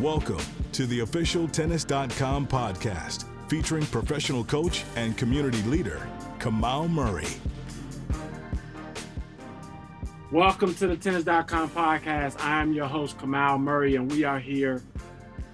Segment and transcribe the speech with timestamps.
[0.00, 0.42] Welcome
[0.72, 6.06] to the official Tennis.com podcast featuring professional coach and community leader,
[6.38, 7.24] Kamau Murray.
[10.30, 12.36] Welcome to the Tennis.com podcast.
[12.44, 14.82] I'm your host, Kamau Murray, and we are here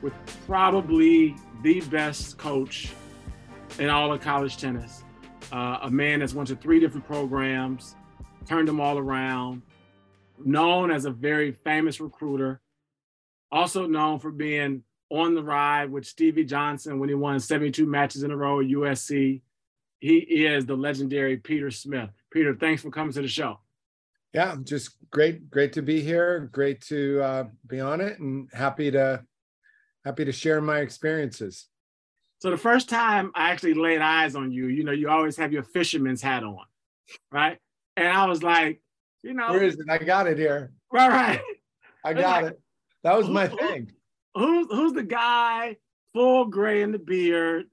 [0.01, 0.13] with
[0.49, 2.93] probably the best coach
[3.79, 5.05] in all of college tennis.
[5.53, 7.95] Uh, a man that's went to three different programs,
[8.45, 9.63] turned them all around,
[10.45, 12.61] known as a very famous recruiter,
[13.53, 18.23] also known for being on the ride with Stevie Johnson when he won 72 matches
[18.23, 19.43] in a row at USC.
[20.01, 22.11] He is the legendary Peter Smith.
[22.33, 23.61] Peter, thanks for coming to the show.
[24.33, 26.49] Yeah, just great, great to be here.
[26.51, 29.23] Great to uh, be on it, and happy to
[30.05, 31.69] happy to share my experiences.
[32.39, 35.53] So the first time I actually laid eyes on you, you know, you always have
[35.53, 36.65] your fisherman's hat on,
[37.31, 37.59] right?
[37.97, 38.81] And I was like,
[39.23, 39.87] you know, where is it?
[39.89, 40.73] I got it here.
[40.91, 41.41] Right, right.
[42.05, 42.61] I got like, it.
[43.05, 43.93] That was my thing.
[44.35, 45.77] Who's who's the guy
[46.15, 47.67] full gray in the beard,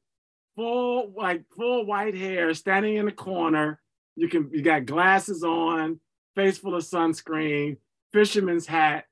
[0.56, 3.80] full like full white hair, standing in the corner?
[4.16, 6.00] You can you got glasses on,
[6.36, 7.78] face full of sunscreen,
[8.12, 9.06] fisherman's hat,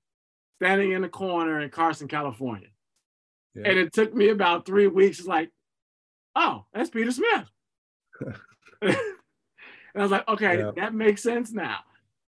[0.60, 2.70] standing in the corner in Carson, California.
[3.56, 3.70] Yeah.
[3.70, 5.26] And it took me about three weeks.
[5.26, 5.52] Like,
[6.36, 7.46] oh, that's Peter Smith.
[8.82, 8.96] and
[9.96, 10.72] I was like, okay, yeah.
[10.76, 11.80] that makes sense now.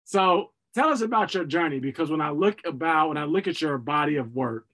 [0.05, 3.61] So tell us about your journey because when I look about when I look at
[3.61, 4.67] your body of work,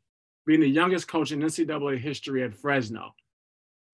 [0.47, 3.15] being the youngest coach in NCAA history at Fresno,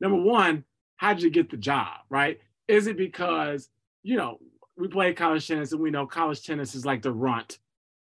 [0.01, 0.65] number one,
[0.97, 2.01] how did you get the job?
[2.11, 2.41] Right?
[2.69, 3.69] Is it because
[4.03, 4.39] you know
[4.77, 7.59] we play college tennis and we know college tennis is like the runt,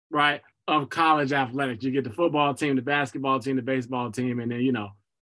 [0.09, 1.83] right, of college athletics.
[1.83, 4.91] You get the football team, the basketball team, the baseball team, and then you know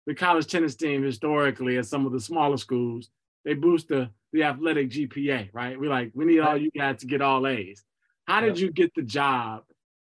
[0.06, 3.10] the college tennis team historically at some of the smaller schools
[3.48, 5.80] they boost the the athletic GPA, right?
[5.80, 7.82] We're like, we need all you guys to get all A's.
[8.28, 9.64] How did you get the job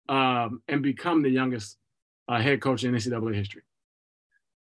[0.09, 1.77] um, and become the youngest
[2.27, 3.61] uh, head coach in NCAA history?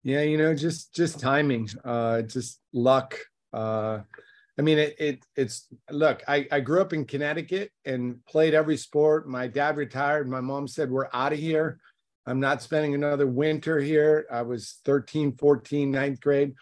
[0.03, 3.17] Yeah, you know, just just timing, uh, just luck.
[3.53, 3.99] Uh,
[4.59, 6.23] I mean, it, it it's look.
[6.27, 9.27] I, I grew up in Connecticut and played every sport.
[9.27, 10.29] My dad retired.
[10.29, 11.79] My mom said, "We're out of here.
[12.25, 16.53] I'm not spending another winter here." I was 13, 14, ninth grade.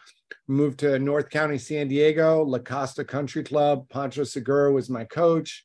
[0.48, 3.90] Moved to North County, San Diego, La Costa Country Club.
[3.90, 5.65] Pancho Segura was my coach.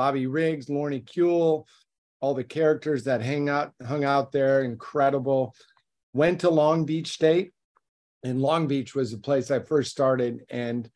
[0.00, 1.66] Bobby Riggs, Lornie Kuhle,
[2.22, 5.54] all the characters that hang out hung out there, incredible.
[6.14, 7.52] Went to Long Beach State,
[8.24, 10.40] and Long Beach was the place I first started.
[10.48, 10.88] And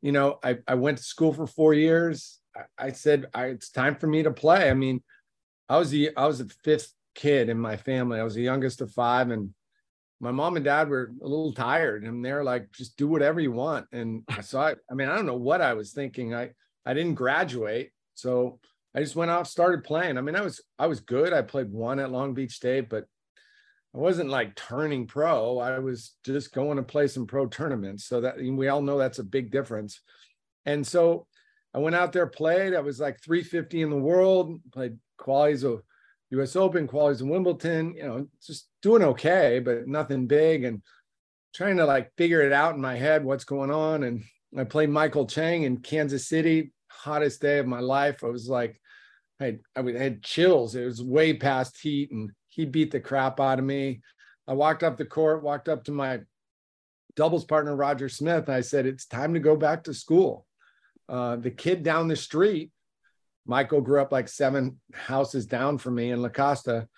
[0.00, 2.38] you know, I, I went to school for four years.
[2.54, 4.70] I, I said I, it's time for me to play.
[4.70, 5.02] I mean,
[5.68, 8.20] I was the I was the fifth kid in my family.
[8.20, 9.52] I was the youngest of five, and
[10.20, 13.50] my mom and dad were a little tired, and they're like, "Just do whatever you
[13.50, 16.32] want." And so I, I mean, I don't know what I was thinking.
[16.32, 16.52] I
[16.86, 17.90] I didn't graduate,
[18.22, 18.60] so
[18.94, 20.16] I just went out, started playing.
[20.16, 21.32] I mean, I was I was good.
[21.32, 23.04] I played one at Long Beach State, but
[23.94, 25.58] I wasn't like turning pro.
[25.58, 28.04] I was just going to play some pro tournaments.
[28.04, 30.00] So that we all know that's a big difference.
[30.64, 31.26] And so
[31.74, 32.74] I went out there, played.
[32.74, 35.82] I was like 350 in the world, played qualities of
[36.30, 40.80] US Open, qualities of Wimbledon, you know, just doing okay, but nothing big and
[41.54, 44.04] trying to like figure it out in my head what's going on.
[44.04, 44.22] And
[44.56, 48.22] I played Michael Chang in Kansas City, hottest day of my life.
[48.22, 48.80] I was like,
[49.40, 50.74] I, I had chills.
[50.74, 54.02] It was way past heat, and he beat the crap out of me.
[54.46, 56.20] I walked up the court, walked up to my
[57.16, 58.48] doubles partner, Roger Smith.
[58.48, 60.46] I said, It's time to go back to school.
[61.08, 62.70] Uh, the kid down the street,
[63.46, 66.88] Michael grew up like seven houses down from me in La Costa,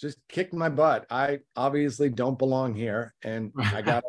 [0.00, 1.06] just kicked my butt.
[1.10, 3.14] I obviously don't belong here.
[3.22, 4.04] And I got,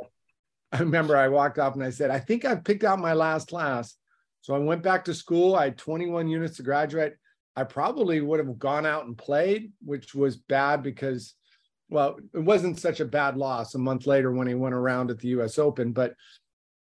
[0.72, 3.50] I remember I walked off and I said, I think I picked out my last
[3.50, 3.96] class.
[4.44, 5.56] So I went back to school.
[5.56, 7.14] I had 21 units to graduate.
[7.56, 11.36] I probably would have gone out and played, which was bad because,
[11.90, 15.20] well, it wasn't such a bad loss a month later when he went around at
[15.20, 15.94] the US Open.
[15.94, 16.16] But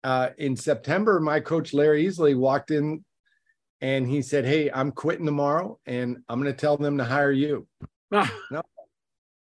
[0.03, 3.05] uh, in September, my coach, Larry Easley, walked in
[3.81, 7.31] and he said, Hey, I'm quitting tomorrow and I'm going to tell them to hire
[7.31, 7.69] you.
[8.11, 8.63] no,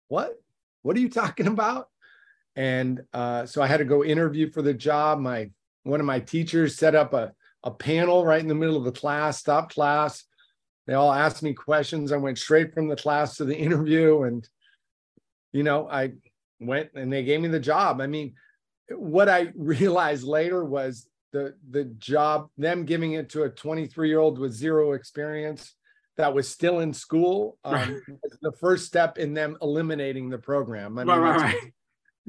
[0.09, 0.41] what?
[0.81, 1.89] What are you talking about?
[2.57, 5.19] And uh, so I had to go interview for the job.
[5.19, 5.51] My
[5.83, 8.93] one of my teachers set up a a panel right in the middle of the
[8.93, 10.25] class, stop class.
[10.87, 12.13] they all asked me questions.
[12.13, 14.47] I went straight from the class to the interview, and
[15.53, 16.13] you know, I
[16.61, 18.01] went and they gave me the job.
[18.01, 18.35] I mean,
[18.91, 24.19] what I realized later was the the job, them giving it to a 23 year
[24.19, 25.75] old with zero experience
[26.17, 28.19] that was still in school, um, right.
[28.43, 30.99] the first step in them eliminating the program.
[30.99, 31.73] I mean, right, right, right.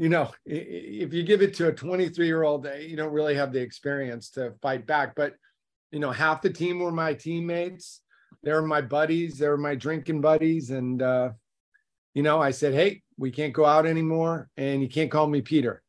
[0.01, 3.53] You know, if you give it to a 23 year old, you don't really have
[3.53, 5.13] the experience to fight back.
[5.15, 5.36] But
[5.92, 8.01] you know, half the team were my teammates.
[8.42, 9.38] They were my buddies.
[9.38, 11.30] They were my drinking buddies, and uh,
[12.15, 15.42] you know, I said, "Hey, we can't go out anymore, and you can't call me
[15.42, 15.83] Peter."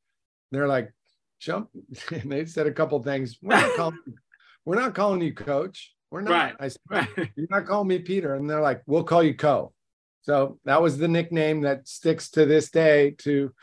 [0.51, 0.93] They're like,
[1.41, 1.71] "Jump!"
[2.11, 3.39] and they said a couple things.
[3.41, 3.99] We're not calling,
[4.67, 5.95] we're not calling you coach.
[6.11, 6.33] We're not.
[6.33, 6.55] Right.
[6.61, 7.09] I said, right.
[7.35, 9.73] "You're not calling me Peter," and they're like, "We'll call you Co."
[10.21, 13.13] So that was the nickname that sticks to this day.
[13.21, 13.55] To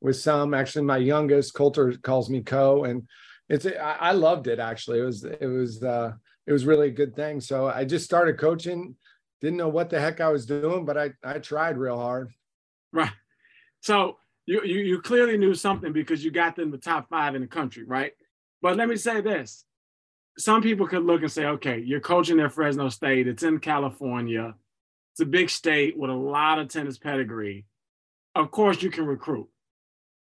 [0.00, 3.08] with some, actually, my youngest Coulter calls me Co, and
[3.48, 4.58] it's I, loved it.
[4.58, 6.12] Actually, it was it was uh,
[6.46, 7.40] it was really a good thing.
[7.40, 8.96] So I just started coaching.
[9.40, 12.32] Didn't know what the heck I was doing, but I I tried real hard.
[12.92, 13.12] Right.
[13.80, 14.16] So
[14.46, 17.46] you you you clearly knew something because you got them the top five in the
[17.46, 18.12] country, right?
[18.62, 19.64] But let me say this.
[20.38, 23.26] Some people could look and say, okay, you're coaching at Fresno State.
[23.26, 24.54] It's in California.
[25.12, 27.64] It's a big state with a lot of tennis pedigree.
[28.34, 29.48] Of course, you can recruit,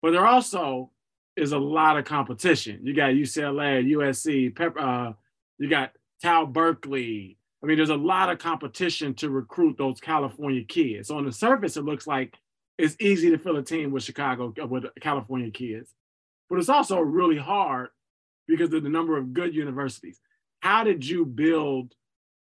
[0.06, 0.92] but there also
[1.36, 2.80] is a lot of competition.
[2.84, 5.14] You got UCLA, USC, uh,
[5.58, 7.40] you got Cal Berkeley.
[7.64, 11.08] I mean, there's a lot of competition to recruit those California kids.
[11.08, 12.36] So on the surface, it looks like
[12.78, 15.90] it's easy to fill a team with Chicago, uh, with California kids,
[16.52, 17.90] but it's also really hard
[18.48, 20.20] because of the number of good universities.
[20.60, 21.96] How did you build?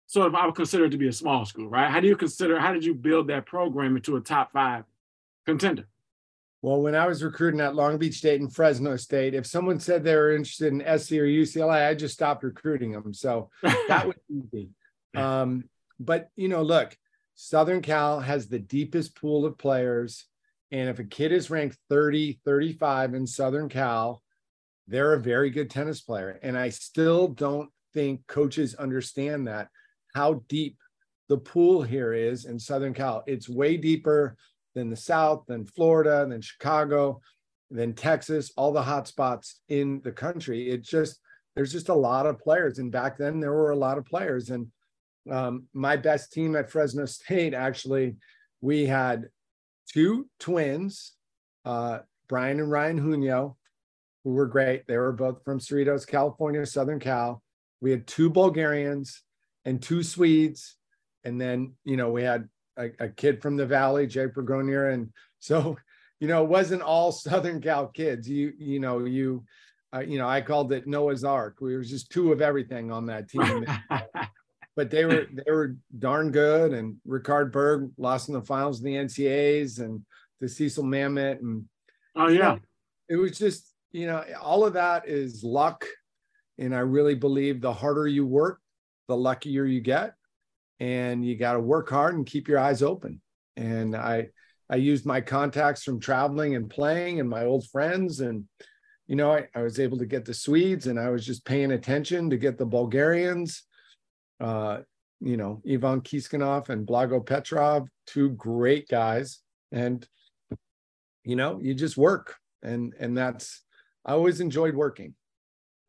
[0.05, 1.89] Sort of, I would consider it to be a small school, right?
[1.89, 2.59] How do you consider?
[2.59, 4.83] How did you build that program into a top five
[5.47, 5.87] contender?
[6.61, 10.03] Well, when I was recruiting at Long Beach State and Fresno State, if someone said
[10.03, 13.13] they were interested in SC or UCLA, I just stopped recruiting them.
[13.13, 14.69] So that was easy.
[15.15, 15.65] Um,
[15.99, 16.97] but you know, look,
[17.35, 20.25] Southern Cal has the deepest pool of players.
[20.71, 24.21] And if a kid is ranked 30, 35 in Southern Cal,
[24.87, 26.39] they're a very good tennis player.
[26.43, 29.69] And I still don't think coaches understand that
[30.13, 30.77] how deep
[31.29, 33.23] the pool here is in Southern Cal.
[33.27, 34.35] It's way deeper
[34.79, 37.21] than the South, then Florida, then Chicago,
[37.69, 40.69] then Texas, all the hot spots in the country.
[40.69, 41.19] It just,
[41.55, 42.79] there's just a lot of players.
[42.79, 44.49] And back then there were a lot of players.
[44.49, 44.67] And
[45.29, 48.15] um, my best team at Fresno State, actually,
[48.61, 49.25] we had
[49.91, 51.13] two twins,
[51.65, 53.57] uh, Brian and Ryan Junio,
[54.23, 54.87] who were great.
[54.87, 57.41] They were both from Cerritos, California, Southern Cal.
[57.81, 59.23] We had two Bulgarians
[59.65, 60.75] and two Swedes.
[61.23, 62.47] And then, you know, we had
[62.79, 64.93] a, a kid from the Valley, Jay Pergonier.
[64.93, 65.77] And so,
[66.19, 68.29] you know, it wasn't all Southern Cal kids.
[68.29, 69.43] You, you know, you,
[69.93, 71.57] uh, you know, I called it Noah's Ark.
[71.59, 73.65] We were just two of everything on that team.
[74.75, 76.73] but they were they were darn good.
[76.73, 80.05] And Ricard Berg lost in the finals in the NCAAs and
[80.39, 81.39] the Cecil Mamiit.
[81.39, 81.65] And
[82.15, 82.59] oh yeah, you know,
[83.09, 85.85] it was just you know all of that is luck.
[86.57, 88.61] And I really believe the harder you work,
[89.07, 90.13] the luckier you get.
[90.79, 93.21] And you got to work hard and keep your eyes open.
[93.57, 94.29] And I
[94.69, 98.45] I used my contacts from traveling and playing and my old friends and
[99.07, 101.71] you know, I, I, was able to get the Swedes and I was just paying
[101.71, 103.63] attention to get the Bulgarians
[104.39, 104.79] uh,
[105.21, 109.39] you know, Ivan Kiskanov and Blago Petrov, two great guys.
[109.71, 110.05] And,
[111.23, 112.35] you know, you just work.
[112.61, 113.63] And and that's
[114.05, 115.13] I always enjoyed working.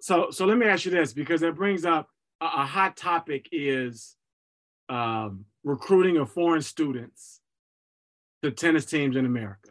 [0.01, 2.09] So so let me ask you this because it brings up
[2.41, 4.17] a, a hot topic is
[4.91, 7.41] um, recruiting of foreign students
[8.43, 9.71] to tennis teams in America.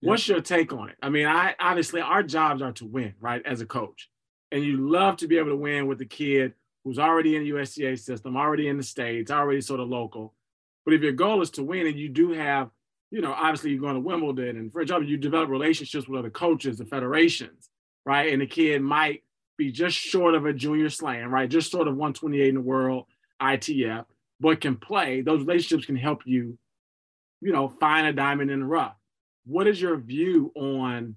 [0.00, 0.10] Yeah.
[0.10, 0.96] What's your take on it?
[1.02, 3.42] I mean, I obviously our jobs are to win, right?
[3.44, 4.08] As a coach,
[4.52, 6.52] and you love to be able to win with a kid
[6.84, 10.34] who's already in the USTA system, already in the states, already sort of local.
[10.84, 12.70] But if your goal is to win, and you do have,
[13.10, 16.30] you know, obviously you're going to Wimbledon, and for example, you develop relationships with other
[16.30, 17.68] coaches, the federations,
[18.06, 18.32] right?
[18.32, 19.24] And the kid might
[19.56, 21.50] be just short of a junior slam, right?
[21.50, 23.06] Just sort of 128 in the world,
[23.42, 24.04] ITF,
[24.40, 25.20] but can play.
[25.20, 26.58] Those relationships can help you,
[27.40, 28.94] you know, find a diamond in the rough.
[29.44, 31.16] What is your view on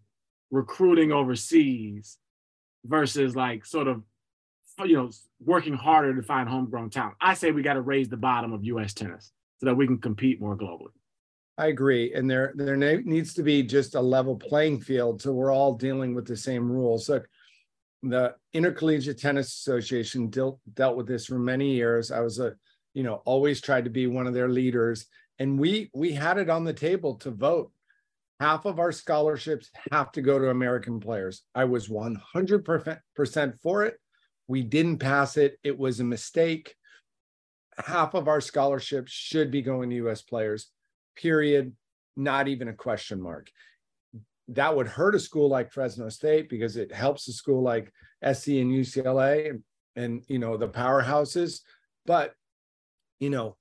[0.51, 2.17] recruiting overseas
[2.85, 4.03] versus like sort of
[4.85, 5.09] you know,
[5.43, 7.15] working harder to find homegrown talent.
[7.21, 8.93] I say we got to raise the bottom of U.S.
[8.93, 10.91] tennis so that we can compete more globally.
[11.57, 15.53] I agree, and there there needs to be just a level playing field, so we're
[15.53, 17.09] all dealing with the same rules.
[17.09, 17.27] Look,
[18.01, 22.11] the Intercollegiate Tennis Association dealt dealt with this for many years.
[22.11, 22.55] I was a,
[22.93, 25.05] you know, always tried to be one of their leaders,
[25.39, 27.71] and we we had it on the table to vote.
[28.39, 31.43] Half of our scholarships have to go to American players.
[31.53, 33.97] I was 100% for it
[34.51, 35.57] we didn't pass it.
[35.63, 36.75] It was a mistake.
[37.77, 40.69] half of our scholarships should be going to US players,
[41.15, 41.73] period.
[42.17, 43.49] Not even a question mark.
[44.49, 48.59] That would hurt a school like Fresno State because it helps a school like SC
[48.59, 49.63] and UCLA and,
[49.95, 51.61] and you know the powerhouses.
[52.05, 52.33] But
[53.21, 53.55] you know,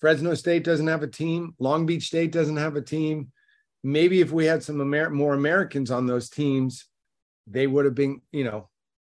[0.00, 1.54] Fresno State doesn't have a team.
[1.60, 3.30] Long Beach State doesn't have a team.
[3.84, 6.86] Maybe if we had some Amer- more Americans on those teams,
[7.46, 8.70] they would have been, you know,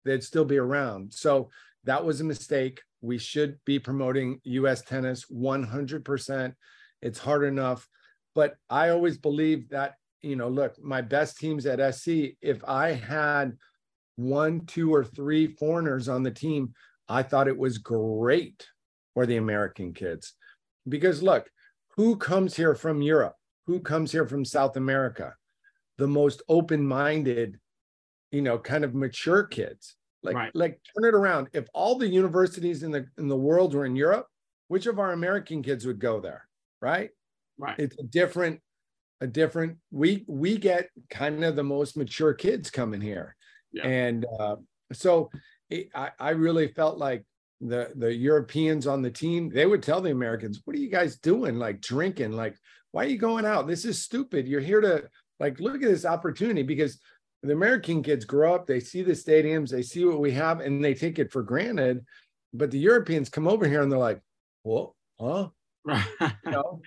[0.04, 1.12] they'd still be around.
[1.12, 1.50] So
[1.84, 2.82] that was a mistake.
[3.00, 6.54] We should be promoting US tennis 100%.
[7.00, 7.88] It's hard enough.
[8.34, 12.92] But I always believe that, you know, look, my best teams at SC, if I
[12.92, 13.56] had
[14.16, 16.74] one, two, or three foreigners on the team,
[17.08, 18.66] I thought it was great
[19.18, 20.34] for the American kids.
[20.88, 21.50] Because look,
[21.96, 23.34] who comes here from Europe?
[23.66, 25.34] Who comes here from South America?
[25.96, 27.58] The most open minded,
[28.30, 29.96] you know, kind of mature kids.
[30.22, 30.54] Like, right.
[30.54, 31.48] like turn it around.
[31.52, 34.28] If all the universities in the in the world were in Europe,
[34.68, 36.46] which of our American kids would go there?
[36.80, 37.10] Right.
[37.58, 37.74] Right.
[37.76, 38.60] It's a different,
[39.20, 39.78] a different.
[39.90, 43.34] We we get kind of the most mature kids coming here,
[43.72, 43.84] yeah.
[43.84, 44.56] and uh,
[44.92, 45.32] so
[45.70, 47.24] it, I I really felt like
[47.60, 51.18] the the Europeans on the team, they would tell the Americans, "What are you guys
[51.18, 51.58] doing?
[51.58, 52.32] Like drinking?
[52.32, 52.56] Like
[52.92, 53.66] why are you going out?
[53.66, 54.48] This is stupid.
[54.48, 55.08] You're here to
[55.40, 56.98] like look at this opportunity because
[57.42, 60.84] the American kids grow up, they see the stadiums, they see what we have, and
[60.84, 62.04] they take it for granted.
[62.52, 64.20] But the Europeans come over here and they're like,
[64.64, 65.50] "Well, huh?"
[66.44, 66.80] you know?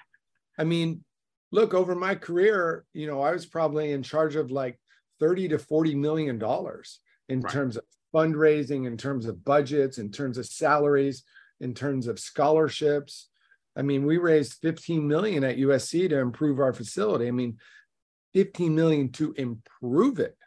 [0.57, 1.03] I mean,
[1.51, 2.85] look over my career.
[2.93, 4.79] You know, I was probably in charge of like
[5.19, 6.99] thirty to forty million dollars
[7.29, 7.53] in right.
[7.53, 11.23] terms of fundraising, in terms of budgets, in terms of salaries,
[11.59, 13.29] in terms of scholarships.
[13.75, 17.27] I mean, we raised 15 million at USC to improve our facility.
[17.27, 17.57] I mean,
[18.33, 20.37] 15 million to improve it.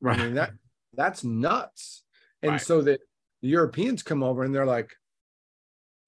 [0.00, 0.18] Right.
[0.18, 0.52] I mean, that
[0.94, 2.02] that's nuts.
[2.42, 2.60] And right.
[2.60, 3.00] so that
[3.40, 4.92] the Europeans come over and they're like,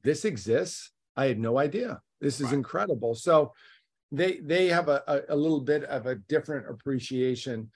[0.03, 0.91] this exists.
[1.17, 2.01] I had no idea.
[2.21, 2.55] This is right.
[2.55, 3.15] incredible.
[3.15, 3.53] So
[4.11, 7.71] they they have a, a, a little bit of a different appreciation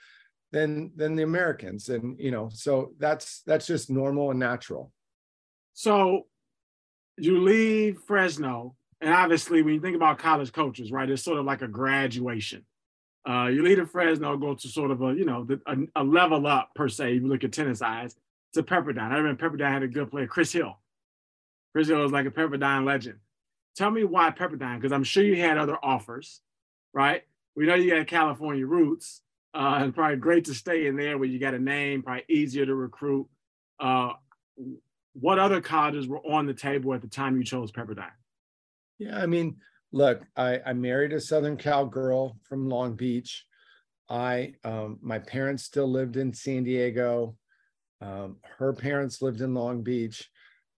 [0.52, 1.88] than than the Americans.
[1.88, 4.92] And you know, so that's that's just normal and natural.
[5.74, 6.26] So
[7.16, 11.44] you leave Fresno, and obviously when you think about college coaches, right, it's sort of
[11.44, 12.64] like a graduation.
[13.28, 16.46] Uh, you leave Fresno, go to sort of a, you know, the, a, a, level
[16.46, 17.14] up per se.
[17.14, 18.16] You look at tennis eyes
[18.54, 19.10] to Pepperdine.
[19.10, 20.78] I remember Pepperdine had a good player, Chris Hill.
[21.72, 23.18] Chris Hill was like a Pepperdine legend.
[23.76, 26.40] Tell me why Pepperdine, because I'm sure you had other offers,
[26.94, 27.22] right?
[27.54, 29.20] We know you had California roots,
[29.54, 32.74] uh, probably great to stay in there where you got a name, probably easier to
[32.74, 33.26] recruit.
[33.80, 34.12] Uh,
[35.14, 38.10] what other colleges were on the table at the time you chose Pepperdine?
[38.98, 39.56] Yeah, I mean,
[39.92, 43.44] look, I, I married a Southern Cal girl from Long Beach.
[44.08, 47.36] I um, my parents still lived in San Diego.
[48.00, 50.28] Um, her parents lived in Long Beach.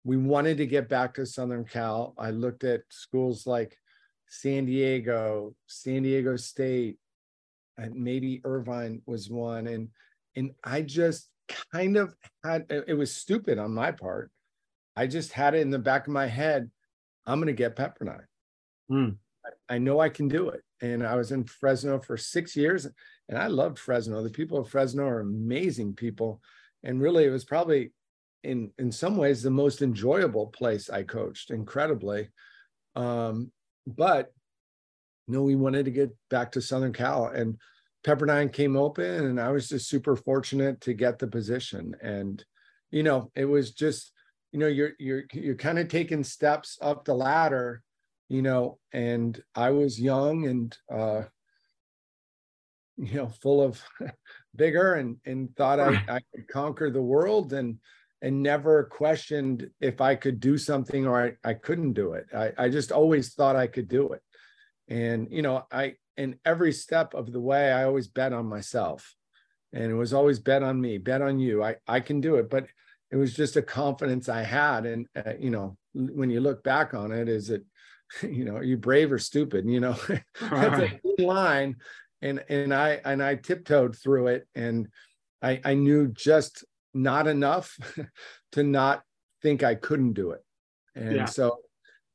[0.05, 2.15] We wanted to get back to Southern Cal.
[2.19, 3.77] I looked at schools like
[4.29, 6.99] San Diego, San Diego State,
[7.93, 9.67] maybe Irvine was one.
[9.67, 9.89] And
[10.37, 11.29] and I just
[11.73, 14.31] kind of had it was stupid on my part.
[14.97, 16.71] I just had it in the back of my head.
[17.27, 18.25] I'm going to get Pepperdine.
[18.91, 19.17] Mm.
[19.45, 20.63] I, I know I can do it.
[20.83, 22.87] And I was in Fresno for six years
[23.29, 24.23] and I loved Fresno.
[24.23, 26.41] The people of Fresno are amazing people.
[26.83, 27.93] And really, it was probably
[28.43, 32.31] in in some ways the most enjoyable place I coached, incredibly.
[32.97, 33.53] Um,
[33.87, 34.33] but
[35.31, 37.57] know, we wanted to get back to Southern Cal and
[38.05, 41.95] Pepperdine came open and I was just super fortunate to get the position.
[42.03, 42.43] And,
[42.91, 44.13] you know, it was just,
[44.53, 47.83] you know, you're you're you're kind of taking steps up the ladder
[48.31, 51.23] you know, and I was young and, uh,
[52.97, 53.83] you know, full of
[54.57, 57.79] bigger and, and thought I, I could conquer the world and,
[58.23, 62.27] and never questioned if I could do something or I, I couldn't do it.
[62.33, 64.23] I, I just always thought I could do it.
[64.91, 69.15] And, you know, I, in every step of the way, I always bet on myself
[69.73, 71.63] and it was always bet on me, bet on you.
[71.63, 72.51] I, I can do it.
[72.51, 72.67] But
[73.11, 74.87] it was just a confidence I had.
[74.87, 77.65] And, uh, you know, when you look back on it, is it,
[78.23, 79.67] you know, are you brave or stupid?
[79.67, 79.97] You know,
[80.41, 81.77] that's a thin line.
[82.23, 84.89] And and I and I tiptoed through it and
[85.41, 87.79] I I knew just not enough
[88.53, 89.03] to not
[89.41, 90.45] think I couldn't do it.
[90.95, 91.25] And yeah.
[91.25, 91.61] so,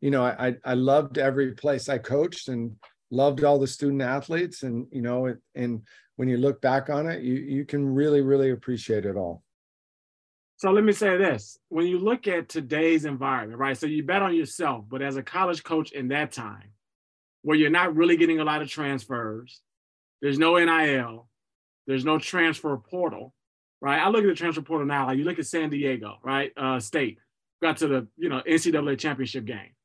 [0.06, 2.76] you know, I I loved every place I coached and
[3.10, 5.82] loved all the student athletes and you know it, and
[6.18, 9.44] when you look back on it you you can really really appreciate it all
[10.58, 13.78] so let me say this when you look at today's environment, right?
[13.78, 16.70] So you bet on yourself, but as a college coach in that time,
[17.42, 19.62] where you're not really getting a lot of transfers,
[20.22, 21.28] there's no NIL,
[21.88, 23.34] there's no transfer portal,
[23.82, 24.00] right?
[24.00, 26.54] I look at the transfer portal now, like you look at San Diego, right?
[26.56, 27.18] Uh, State
[27.62, 29.76] got to the you know NCAA championship game.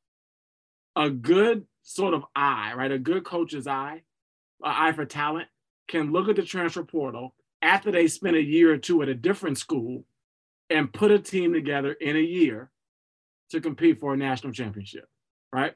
[1.01, 2.93] A good sort of eye, right?
[2.93, 4.03] A good coach's eye,
[4.63, 5.49] uh, eye for talent,
[5.89, 9.15] can look at the transfer portal after they spend a year or two at a
[9.15, 10.05] different school
[10.69, 12.71] and put a team together in a year
[13.51, 15.09] to compete for a national championship,
[15.53, 15.73] right?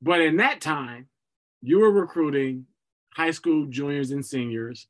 [0.00, 1.08] But in that time,
[1.60, 2.64] you were recruiting
[3.12, 4.88] high school juniors and seniors.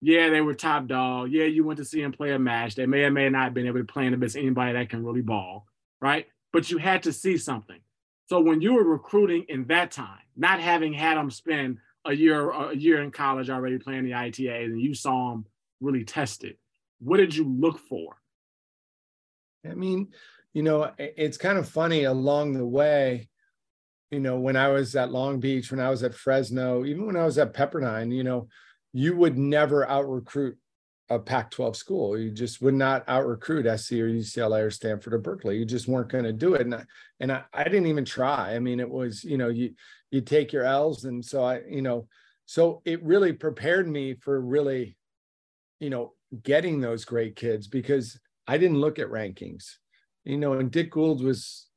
[0.00, 1.30] Yeah, they were top dog.
[1.30, 2.74] Yeah, you went to see them play a match.
[2.74, 5.20] They may or may not have been able to play against anybody that can really
[5.20, 5.66] ball,
[6.00, 6.26] right?
[6.50, 7.80] But you had to see something.
[8.26, 12.50] So when you were recruiting in that time, not having had them spend a year
[12.50, 15.46] a year in college already playing the ITAs, and you saw them
[15.80, 16.56] really tested,
[16.98, 18.16] what did you look for?
[19.68, 20.08] I mean,
[20.52, 23.28] you know, it's kind of funny along the way.
[24.10, 27.16] You know, when I was at Long Beach, when I was at Fresno, even when
[27.16, 28.48] I was at Pepperdine, you know,
[28.92, 30.56] you would never out recruit
[31.08, 32.18] a Pac 12 school.
[32.18, 35.56] You just would not out recruit SC or UCLA or Stanford or Berkeley.
[35.56, 36.62] You just weren't going to do it.
[36.62, 36.84] And, I,
[37.20, 38.54] and I, I didn't even try.
[38.54, 39.74] I mean, it was, you know, you,
[40.10, 41.04] you take your L's.
[41.04, 42.08] And so I, you know,
[42.44, 44.96] so it really prepared me for really,
[45.78, 49.74] you know, getting those great kids because I didn't look at rankings,
[50.24, 51.68] you know, and Dick Gould was,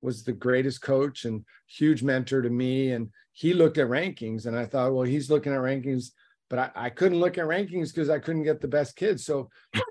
[0.00, 2.92] was the greatest coach and huge mentor to me.
[2.92, 6.10] And he looked at rankings and I thought, well, he's looking at rankings
[6.50, 9.24] but I, I couldn't look at rankings because I couldn't get the best kids.
[9.24, 9.48] So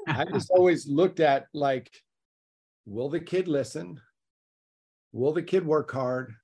[0.07, 1.89] I just always looked at like,
[2.85, 3.99] will the kid listen?
[5.13, 6.35] Will the kid work hard?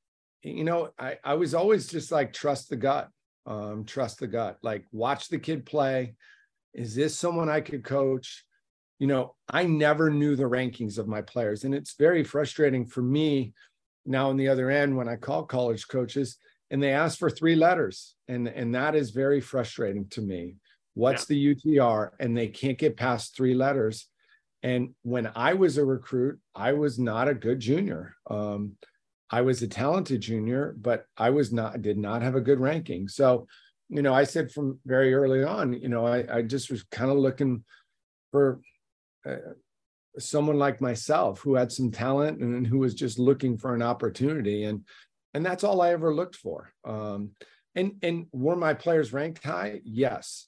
[0.42, 3.10] You know, I, I was always just like, trust the gut,
[3.46, 6.16] um, trust the gut, like watch the kid play.
[6.74, 8.46] Is this someone I could coach?
[9.00, 11.66] You know, I never knew the rankings of my players.
[11.66, 13.54] And it's very frustrating for me
[14.06, 16.38] now on the other end when I call college coaches
[16.76, 18.16] and they ask for three letters.
[18.28, 20.58] And and that is very frustrating to me.
[20.94, 21.56] What's yeah.
[21.56, 24.10] the utr and they can't get past three letters.
[24.62, 28.18] And when i was a recruit i was not a good junior.
[28.30, 28.74] Um,
[29.32, 33.08] i was a talented junior but i was not did not have a good ranking.
[33.08, 33.48] So
[33.88, 37.10] you know i said from very early on you know i, I just was kind
[37.10, 37.64] of looking
[38.32, 38.60] for
[39.26, 39.54] uh,
[40.20, 44.66] someone like myself who had some talent and who was just looking for an opportunity.
[44.66, 44.84] And
[45.36, 46.72] and that's all I ever looked for.
[46.86, 47.32] Um,
[47.76, 49.82] and and were my players ranked high?
[49.84, 50.48] Yes.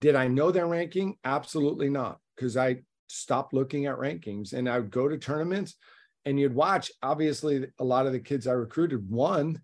[0.00, 1.14] Did I know their ranking?
[1.24, 5.76] Absolutely not, because I stopped looking at rankings and I would go to tournaments
[6.24, 6.90] and you'd watch.
[7.04, 9.62] Obviously, a lot of the kids I recruited won,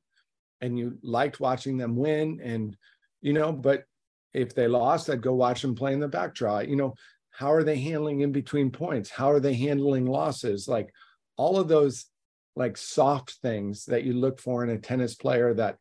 [0.61, 2.40] and you liked watching them win.
[2.40, 2.77] And
[3.20, 3.83] you know, but
[4.33, 6.61] if they lost, I'd go watch them play in the back draw.
[6.61, 6.94] You know,
[7.31, 9.11] how are they handling in between points?
[9.11, 10.68] How are they handling losses?
[10.68, 10.94] Like
[11.37, 12.07] all of those
[12.57, 15.77] like soft things that you look for in a tennis player that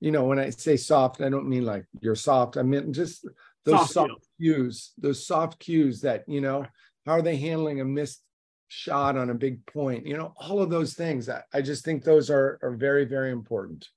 [0.00, 2.56] you know when i say soft i don't mean like you're soft.
[2.56, 3.26] I mean just
[3.64, 4.92] those soft, soft cues.
[4.98, 6.64] those soft cues that you know
[7.06, 8.22] how are they handling a missed
[8.68, 10.06] shot on a big point?
[10.06, 11.28] You know all of those things.
[11.28, 13.88] I, I just think those are are very very important.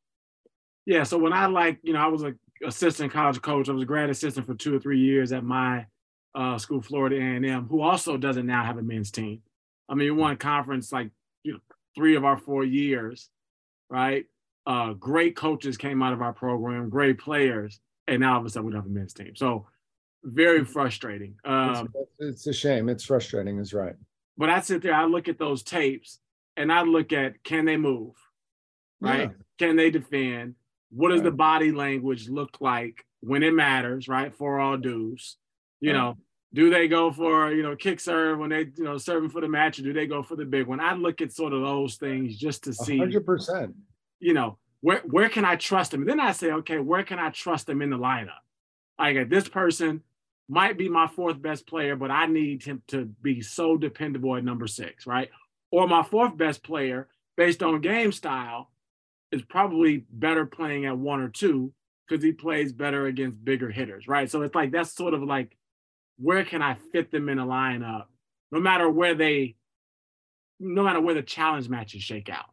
[0.86, 2.34] Yeah so when i like you know i was a
[2.65, 5.86] assistant college coach i was a grad assistant for two or three years at my
[6.36, 9.41] uh, school florida a&m who also doesn't now have a men's team.
[9.88, 11.12] I mean we won conference like
[11.95, 13.29] three of our four years,
[13.89, 14.25] right?
[14.65, 18.49] Uh, great coaches came out of our program, great players, and now all of a
[18.49, 19.36] sudden we don't have a men's team.
[19.36, 19.67] So
[20.23, 20.71] very mm-hmm.
[20.71, 21.36] frustrating.
[21.43, 22.89] Um, it's, it's a shame.
[22.89, 23.95] It's frustrating, is right.
[24.38, 26.19] But I sit there, I look at those tapes,
[26.58, 28.15] and I look at can they move,
[29.01, 29.32] right?
[29.32, 29.43] Yeah.
[29.60, 30.56] Can they defend?
[30.91, 31.25] What does right.
[31.25, 34.34] the body language look like when it matters, right?
[34.34, 35.38] For all dues,
[35.82, 35.97] you right.
[35.97, 36.17] know,
[36.54, 39.48] do they go for you know kick serve when they you know serving for the
[39.48, 40.80] match or do they go for the big one?
[40.80, 43.74] I look at sort of those things just to see 100%
[44.20, 46.02] you know where where can i trust them?
[46.02, 48.42] And then i say okay where can i trust them in the lineup?
[49.00, 50.02] Like uh, this person
[50.48, 54.44] might be my fourth best player but i need him to be so dependable at
[54.44, 55.30] number six right?
[55.72, 58.70] Or my fourth best player based on game style
[59.32, 61.74] is probably better playing at one or two
[62.08, 64.30] because he plays better against bigger hitters right?
[64.30, 65.58] So it's like that's sort of like
[66.17, 68.06] where can I fit them in a lineup,
[68.52, 69.56] no matter where they,
[70.60, 72.45] no matter where the challenge matches shake out,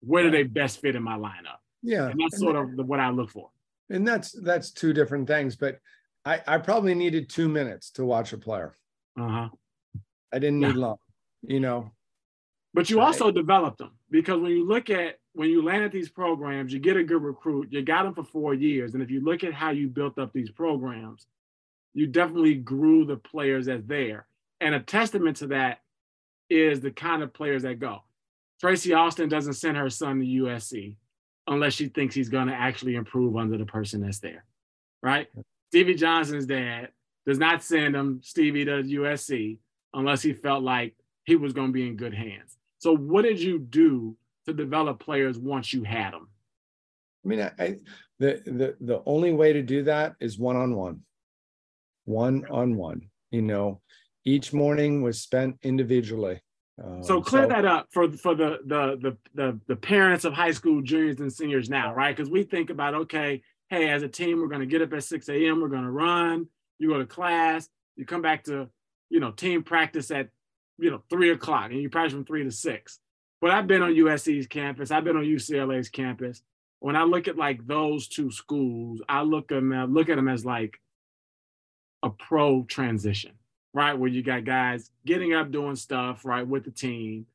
[0.00, 1.58] where do they best fit in my lineup?
[1.82, 3.50] Yeah, and that's sort of what I look for.
[3.90, 5.78] And that's that's two different things, but
[6.24, 8.74] I I probably needed two minutes to watch a player.
[9.18, 9.48] Uh huh.
[10.32, 10.80] I didn't need yeah.
[10.80, 10.96] long,
[11.42, 11.92] you know.
[12.74, 15.92] But you also I, developed them because when you look at when you land at
[15.92, 17.68] these programs, you get a good recruit.
[17.70, 20.32] You got them for four years, and if you look at how you built up
[20.32, 21.26] these programs,
[21.94, 24.26] you definitely grew the players that's there.
[24.60, 25.80] And a testament to that
[26.48, 28.02] is the kind of players that go.
[28.60, 30.94] Tracy Austin doesn't send her son to USC
[31.46, 34.44] unless she thinks he's going to actually improve under the person that's there,
[35.02, 35.28] right?
[35.70, 36.90] Stevie Johnson's dad
[37.26, 39.58] does not send him Stevie to USC
[39.94, 42.56] unless he felt like he was going to be in good hands.
[42.78, 46.28] So, what did you do to develop players once you had them?
[47.24, 47.76] I mean, I, I
[48.18, 51.00] the the the only way to do that is one on one,
[52.04, 53.08] one on one.
[53.30, 53.80] You know,
[54.24, 56.40] each morning was spent individually.
[56.82, 60.32] Um, so clear so, that up for for the, the the the the parents of
[60.32, 62.14] high school juniors and seniors now, right?
[62.14, 65.04] Because we think about okay, hey, as a team, we're going to get up at
[65.04, 65.60] 6 a.m.
[65.60, 66.46] We're going to run.
[66.78, 67.68] You go to class.
[67.96, 68.68] You come back to
[69.10, 70.28] you know team practice at
[70.78, 72.98] you know three o'clock, and you practice from three to six.
[73.40, 74.90] But I've been on USC's campus.
[74.90, 76.42] I've been on UCLA's campus.
[76.78, 80.16] When I look at like those two schools, I look at them, I look at
[80.16, 80.80] them as like
[82.02, 83.32] a pro transition
[83.74, 83.94] right?
[83.94, 87.26] Where you got guys getting up doing stuff, right, with the team,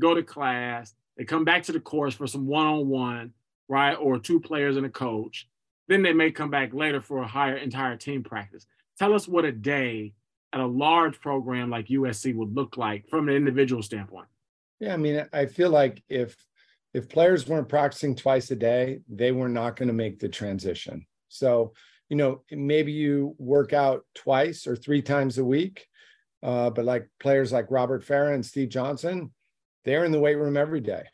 [0.00, 3.32] go to class, they come back to the course for some one on one,
[3.68, 5.48] right, or two players and a coach.
[5.86, 8.66] Then they may come back later for a higher entire team practice.
[8.98, 10.14] Tell us what a day
[10.52, 14.28] at a large program like USC would look like from an individual standpoint.
[14.80, 16.36] Yeah, I mean, I feel like if
[16.94, 21.04] if players weren't practicing twice a day, they were not going to make the transition.
[21.28, 21.72] So
[22.08, 25.86] you know, maybe you work out twice or three times a week.
[26.42, 29.32] Uh, but like players like Robert Farah and Steve Johnson,
[29.84, 31.04] they're in the weight room every day.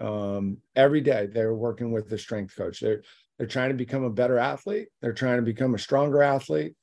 [0.00, 2.80] Um, every day they're working with the strength coach.
[2.80, 3.02] They're
[3.38, 4.88] they're trying to become a better athlete.
[5.00, 6.74] They're trying to become a stronger athlete.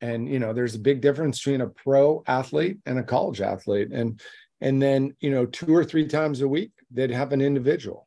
[0.00, 3.90] And you know, there's a big difference between a pro athlete and a college athlete.
[3.92, 4.20] And
[4.60, 8.06] and then you know, two or three times a week, they'd have an individual,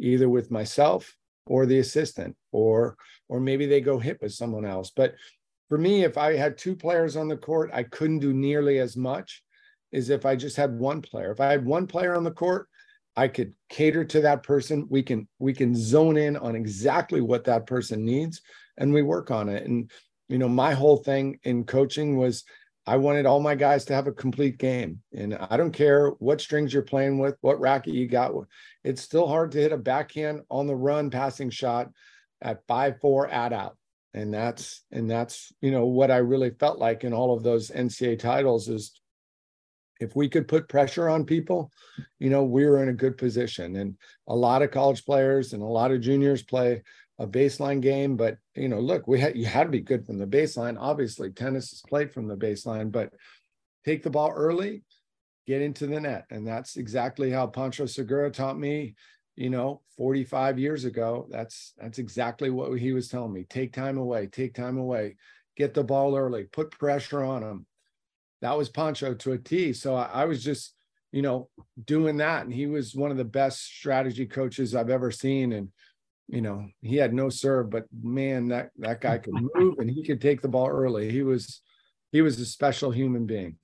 [0.00, 1.14] either with myself
[1.46, 2.96] or the assistant or
[3.32, 5.14] or maybe they go hit with someone else but
[5.70, 8.94] for me if i had two players on the court i couldn't do nearly as
[8.94, 9.42] much
[9.94, 12.68] as if i just had one player if i had one player on the court
[13.16, 17.44] i could cater to that person we can we can zone in on exactly what
[17.44, 18.42] that person needs
[18.76, 19.90] and we work on it and
[20.28, 22.44] you know my whole thing in coaching was
[22.84, 25.00] I wanted all my guys to have a complete game.
[25.16, 28.32] And I don't care what strings you're playing with, what racket you got.
[28.82, 31.92] It's still hard to hit a backhand on the run passing shot
[32.42, 33.76] at five four at out.
[34.14, 37.70] And that's and that's you know what I really felt like in all of those
[37.70, 39.00] NCAA titles is
[40.00, 41.70] if we could put pressure on people,
[42.18, 43.76] you know, we were in a good position.
[43.76, 46.82] And a lot of college players and a lot of juniors play
[47.18, 48.16] a baseline game.
[48.16, 50.76] But you know, look, we had you had to be good from the baseline.
[50.78, 53.10] Obviously, tennis is played from the baseline, but
[53.84, 54.82] take the ball early,
[55.46, 58.94] get into the net, and that's exactly how Pancho Segura taught me.
[59.36, 63.44] You know, 45 years ago, that's that's exactly what he was telling me.
[63.48, 65.16] Take time away, take time away,
[65.56, 67.66] get the ball early, put pressure on him.
[68.42, 69.72] That was Pancho to a T.
[69.72, 70.74] So I, I was just,
[71.12, 71.48] you know,
[71.82, 75.68] doing that, and he was one of the best strategy coaches I've ever seen, and
[76.28, 80.04] you know, he had no serve, but man, that that guy could move and he
[80.04, 81.10] could take the ball early.
[81.10, 81.60] He was
[82.10, 83.56] he was a special human being.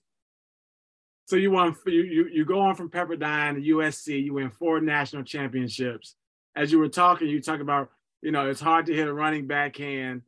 [1.29, 4.81] So you won you you you go on from Pepperdine to USC, you win four
[4.81, 6.15] national championships.
[6.57, 7.91] As you were talking, you talk about,
[8.23, 10.23] you know, it's hard to hit a running backhand,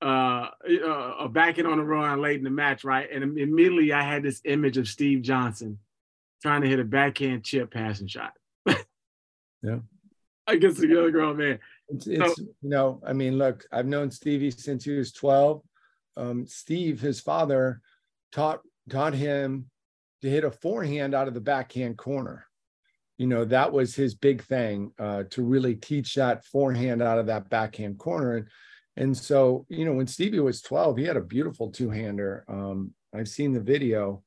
[0.00, 3.06] uh, uh a backhand on the run late in the match, right?
[3.12, 5.78] And immediately I had this image of Steve Johnson
[6.40, 8.32] trying to hit a backhand chip passing shot.
[9.62, 9.80] yeah
[10.46, 11.58] against the other girl, man.
[11.88, 15.62] It's, it's so, you know, I mean, look, I've known Stevie since he was 12.
[16.16, 17.80] Um, Steve, his father,
[18.32, 19.70] taught taught him
[20.22, 22.46] to hit a forehand out of the backhand corner.
[23.18, 27.26] You know, that was his big thing uh, to really teach that forehand out of
[27.26, 28.36] that backhand corner.
[28.36, 28.48] And
[28.96, 32.44] and so, you know, when Stevie was 12, he had a beautiful two-hander.
[32.48, 34.24] Um, I've seen the video.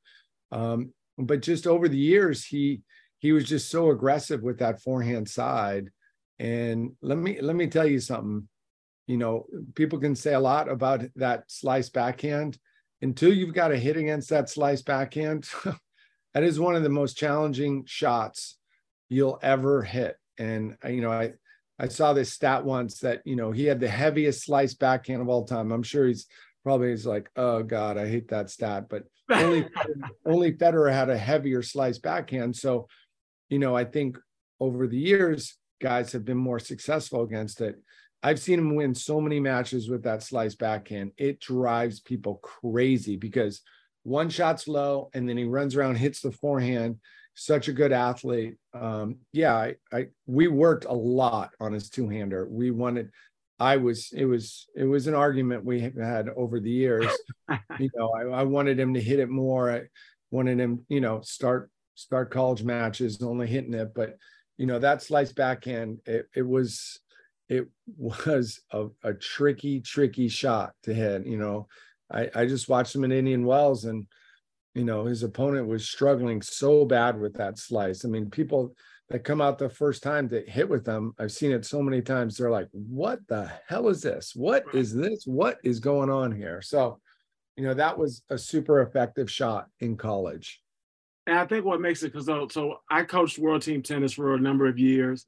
[0.50, 2.82] Um, but just over the years, he
[3.18, 5.90] he was just so aggressive with that forehand side
[6.38, 8.48] and let me let me tell you something.
[9.06, 12.58] You know, people can say a lot about that slice backhand.
[13.02, 15.46] Until you've got a hit against that slice backhand,
[16.34, 18.58] that is one of the most challenging shots
[19.08, 20.16] you'll ever hit.
[20.38, 21.32] And uh, you know, I
[21.78, 25.28] I saw this stat once that you know he had the heaviest slice backhand of
[25.28, 25.72] all time.
[25.72, 26.26] I'm sure he's
[26.64, 28.86] probably he's like, oh god, I hate that stat.
[28.88, 29.68] But only
[30.26, 32.56] only Federer had a heavier slice backhand.
[32.56, 32.88] So,
[33.48, 34.18] you know, I think
[34.60, 37.76] over the years guys have been more successful against it.
[38.22, 41.12] I've seen him win so many matches with that slice backhand.
[41.18, 43.60] It drives people crazy because
[44.04, 46.98] one shot's low and then he runs around, hits the forehand.
[47.34, 48.54] Such a good athlete.
[48.72, 52.46] Um, yeah, I, I we worked a lot on his two hander.
[52.48, 53.10] We wanted.
[53.58, 54.12] I was.
[54.12, 54.68] It was.
[54.76, 57.10] It was an argument we had over the years.
[57.80, 59.72] you know, I, I wanted him to hit it more.
[59.72, 59.82] I
[60.30, 64.16] wanted him, you know, start start college matches only hitting it, but
[64.56, 67.00] you know that slice backhand it, it was
[67.48, 71.66] it was a, a tricky tricky shot to hit you know
[72.14, 74.06] i i just watched him in indian wells and
[74.74, 78.74] you know his opponent was struggling so bad with that slice i mean people
[79.10, 82.00] that come out the first time that hit with them, I've seen it so many
[82.00, 82.36] times.
[82.36, 84.32] They're like, what the hell is this?
[84.34, 85.24] What is this?
[85.26, 86.62] What is going on here?
[86.62, 87.00] So,
[87.56, 90.60] you know, that was a super effective shot in college.
[91.26, 94.12] And I think what makes it because so, uh, so I coached world team tennis
[94.14, 95.26] for a number of years,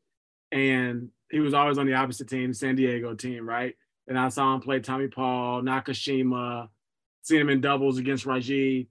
[0.53, 3.75] and he was always on the opposite team, San Diego team, right?
[4.09, 6.69] And I saw him play Tommy Paul, Nakashima,
[7.27, 8.89] seen him in doubles against Raji.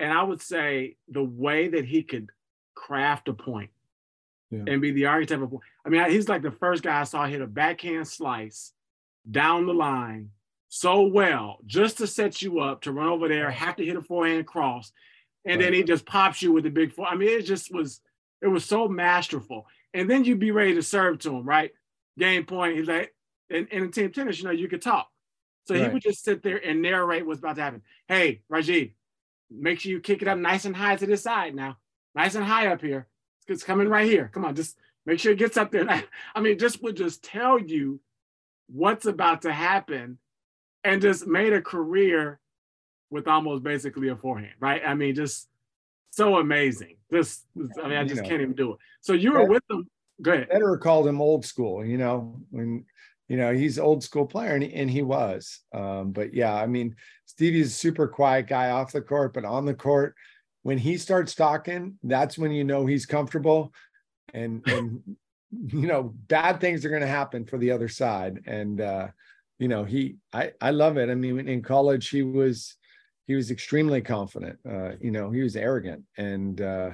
[0.00, 2.30] And I would say the way that he could
[2.74, 3.70] craft a point
[4.50, 4.64] Yeah.
[4.66, 5.62] and be the archetype of point.
[5.84, 8.72] I mean, he's like the first guy I saw hit a backhand slice
[9.30, 10.30] down the line
[10.68, 14.02] so well just to set you up to run over there, have to hit a
[14.02, 14.92] forehand cross,
[15.44, 17.06] and then he just pops you with the big four.
[17.06, 18.00] I mean, it just was
[18.42, 19.66] it was so masterful.
[19.94, 21.70] And then you'd be ready to serve to him, right?
[22.18, 22.76] Game point.
[22.76, 23.14] He's like,
[23.48, 25.08] and, and in team tennis, you know, you could talk.
[25.66, 27.82] So he would just sit there and narrate what's about to happen.
[28.06, 28.92] Hey, Rajeev,
[29.50, 31.76] make sure you kick it up nice and high to this side now.
[32.14, 33.08] Nice and high up here.
[33.48, 34.30] It's coming right here.
[34.32, 35.86] Come on, just make sure it gets up there.
[36.34, 38.00] I mean, just would just tell you
[38.68, 40.18] what's about to happen
[40.84, 42.38] and just made a career
[43.10, 44.82] with almost basically a forehand, right?
[44.86, 45.48] I mean, just
[46.10, 46.96] so amazing.
[47.12, 48.28] Just, I mean, I You just know.
[48.28, 48.78] can't even do it.
[49.00, 49.88] So you were with them.
[50.22, 50.48] Go ahead.
[50.48, 52.84] Federer called him old school, you know, when
[53.28, 55.60] you know he's old school player and he, and he was.
[55.72, 59.64] Um, but yeah, I mean, Stevie's a super quiet guy off the court, but on
[59.64, 60.14] the court,
[60.62, 63.72] when he starts talking, that's when you know he's comfortable,
[64.34, 65.02] and and
[65.72, 68.40] you know bad things are going to happen for the other side.
[68.46, 69.08] And uh,
[69.58, 71.10] you know he, I I love it.
[71.10, 72.76] I mean, in college he was
[73.26, 74.58] he was extremely confident.
[74.68, 76.60] Uh, you know, he was arrogant and.
[76.60, 76.90] uh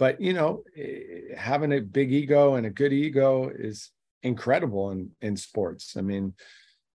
[0.00, 3.90] but you know eh, having a big ego and a good ego is
[4.22, 6.34] incredible in in sports i mean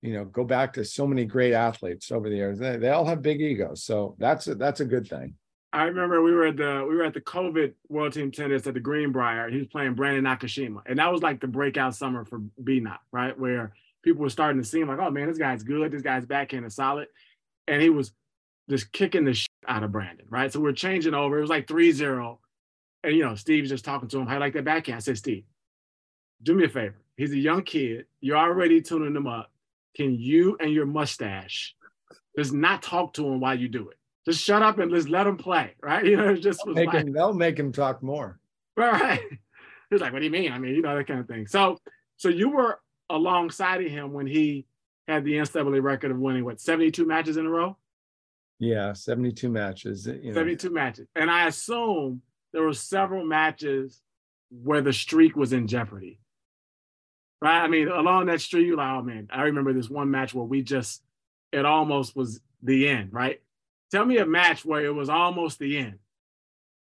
[0.01, 3.05] you know go back to so many great athletes over the years they, they all
[3.05, 5.35] have big egos so that's a, that's a good thing
[5.73, 8.73] I remember we were at the we were at the COVID World Team Tennis at
[8.73, 9.49] the Greenbrier.
[9.49, 13.39] He was playing Brandon Nakashima, and that was like the breakout summer for BNOT, right?
[13.39, 15.91] Where people were starting to see him like, oh man, this guy's good.
[15.91, 17.07] This guy's backhand is solid,
[17.67, 18.11] and he was
[18.69, 20.51] just kicking the shit out of Brandon, right?
[20.51, 21.37] So we're changing over.
[21.37, 22.37] It was like 3-0.
[23.03, 24.27] and you know Steve's just talking to him.
[24.27, 24.97] How you like that backhand?
[24.97, 25.45] I said, Steve,
[26.43, 27.00] do me a favor.
[27.21, 28.05] He's a young kid.
[28.19, 29.51] You're already tuning him up.
[29.95, 31.75] Can you and your mustache
[32.37, 33.97] just not talk to him while you do it?
[34.25, 36.05] Just shut up and just let him play, right?
[36.11, 38.39] You know, just was make like, him, they'll make him talk more
[38.75, 39.21] right.
[39.89, 40.51] He's like, what do you mean?
[40.51, 41.45] I mean, you know, that kind of thing.
[41.47, 41.77] So,
[42.17, 42.79] so you were
[43.09, 44.65] alongside of him when he
[45.07, 47.77] had the NCAA record of winning what 72 matches in a row,
[48.59, 52.21] yeah 72 matches you know 72 matches, and I assume
[52.53, 54.01] there were several matches
[54.49, 56.19] where the streak was in jeopardy.
[57.41, 57.61] Right?
[57.61, 60.45] I mean, along that streak, you're like, oh man, I remember this one match where
[60.45, 61.01] we just,
[61.51, 63.41] it almost was the end, right?
[63.89, 65.99] Tell me a match where it was almost the end.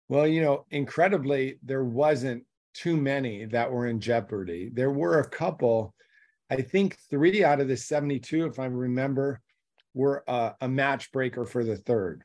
[0.09, 4.71] Well, you know, incredibly, there wasn't too many that were in jeopardy.
[4.73, 5.95] There were a couple.
[6.51, 9.41] I think three out of the 72, if I remember,
[9.95, 12.25] were uh, a match breaker for the third.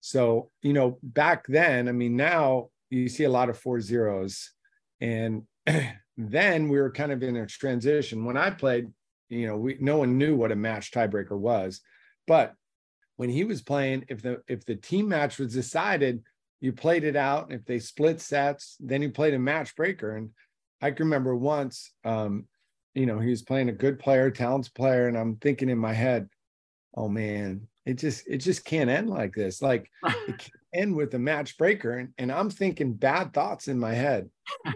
[0.00, 4.50] So, you know, back then, I mean, now you see a lot of four zeros.
[5.00, 5.42] And
[6.16, 8.24] then we were kind of in a transition.
[8.24, 8.88] When I played,
[9.28, 11.80] you know, we no one knew what a match tiebreaker was.
[12.26, 12.54] But
[13.16, 16.22] when he was playing, if the if the team match was decided,
[16.60, 17.50] you played it out.
[17.50, 20.16] And if they split sets, then you played a match breaker.
[20.16, 20.30] And
[20.80, 22.46] I can remember once, um,
[22.94, 25.92] you know, he was playing a good player, talented player, and I'm thinking in my
[25.92, 26.28] head,
[26.94, 29.62] oh man, it just it just can't end like this.
[29.62, 29.90] Like
[30.72, 31.98] end with a match breaker.
[31.98, 34.30] And, and I'm thinking bad thoughts in my head.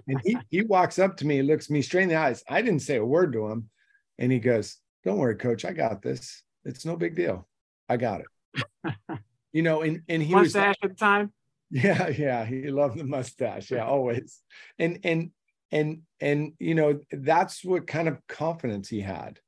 [0.09, 2.43] And he he walks up to me, looks me straight in the eyes.
[2.49, 3.71] I didn't say a word to him.
[4.19, 6.43] And he goes, Don't worry, coach, I got this.
[6.65, 7.47] It's no big deal.
[7.89, 8.95] I got it.
[9.53, 11.33] you know, and and he was Mustache at the time.
[11.71, 13.71] yeah, yeah, he loved the mustache.
[13.71, 14.41] Yeah, always.
[14.79, 15.31] And and
[15.73, 19.41] and and you know, that's what kind of confidence he had.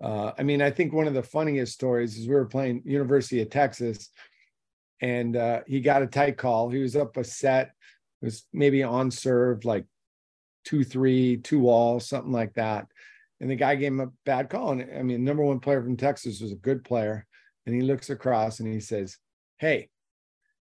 [0.00, 3.40] Uh, I mean, I think one of the funniest stories is we were playing University
[3.40, 4.10] of Texas,
[5.00, 6.70] and uh, he got a tight call.
[6.70, 7.72] He was up a set,
[8.22, 9.84] it was maybe on serve like
[10.64, 12.86] two three, two all, something like that.
[13.40, 14.72] And the guy gave him a bad call.
[14.72, 17.26] And I mean, number one player from Texas was a good player.
[17.66, 19.18] And he looks across and he says,
[19.58, 19.90] "Hey,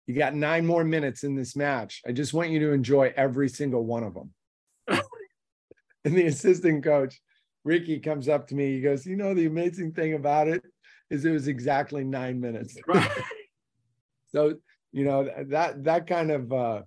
[0.06, 2.02] you got nine more minutes in this match.
[2.06, 4.32] I just want you to enjoy every single one of them.
[6.04, 7.20] and the assistant coach,
[7.64, 8.74] Ricky, comes up to me.
[8.74, 10.62] He goes, You know, the amazing thing about it
[11.10, 12.76] is it was exactly nine minutes.
[12.86, 13.10] Right.
[14.34, 14.56] So,
[14.92, 16.82] you know, that that kind of uh,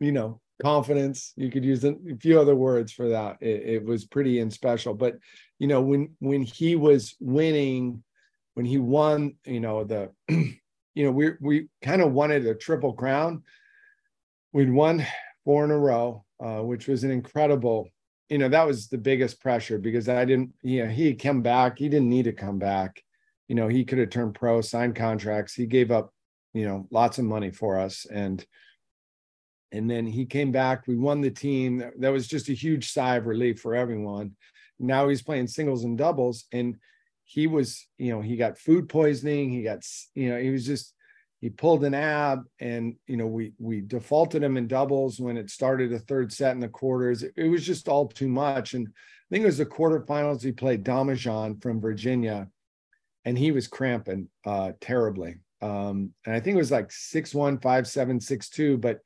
[0.00, 3.38] you know, confidence, you could use a few other words for that.
[3.40, 4.94] It, it was pretty and special.
[4.94, 5.16] But
[5.58, 8.02] you know, when when he was winning,
[8.54, 12.92] when he won, you know, the you know, we we kind of wanted a triple
[12.92, 13.42] crown.
[14.52, 15.06] We'd won
[15.44, 16.24] four in a row.
[16.42, 17.88] uh, which was an incredible.
[18.28, 20.52] You know, that was the biggest pressure because I didn't.
[20.62, 21.78] You know, he had come back.
[21.78, 23.02] He didn't need to come back.
[23.48, 25.54] You know, he could have turned pro, signed contracts.
[25.54, 26.12] He gave up,
[26.52, 28.44] you know, lots of money for us, and
[29.72, 30.86] and then he came back.
[30.86, 31.84] We won the team.
[31.98, 34.36] That was just a huge sigh of relief for everyone.
[34.78, 36.76] Now he's playing singles and doubles, and
[37.24, 39.50] he was, you know, he got food poisoning.
[39.50, 39.84] He got,
[40.14, 40.94] you know, he was just
[41.40, 45.50] he pulled an ab and you know we we defaulted him in doubles when it
[45.50, 49.26] started a third set in the quarters it, was just all too much and i
[49.30, 52.48] think it was the quarterfinals he played Domijan from virginia
[53.24, 57.58] and he was cramping uh terribly um and i think it was like six one
[57.58, 58.98] five seven six two but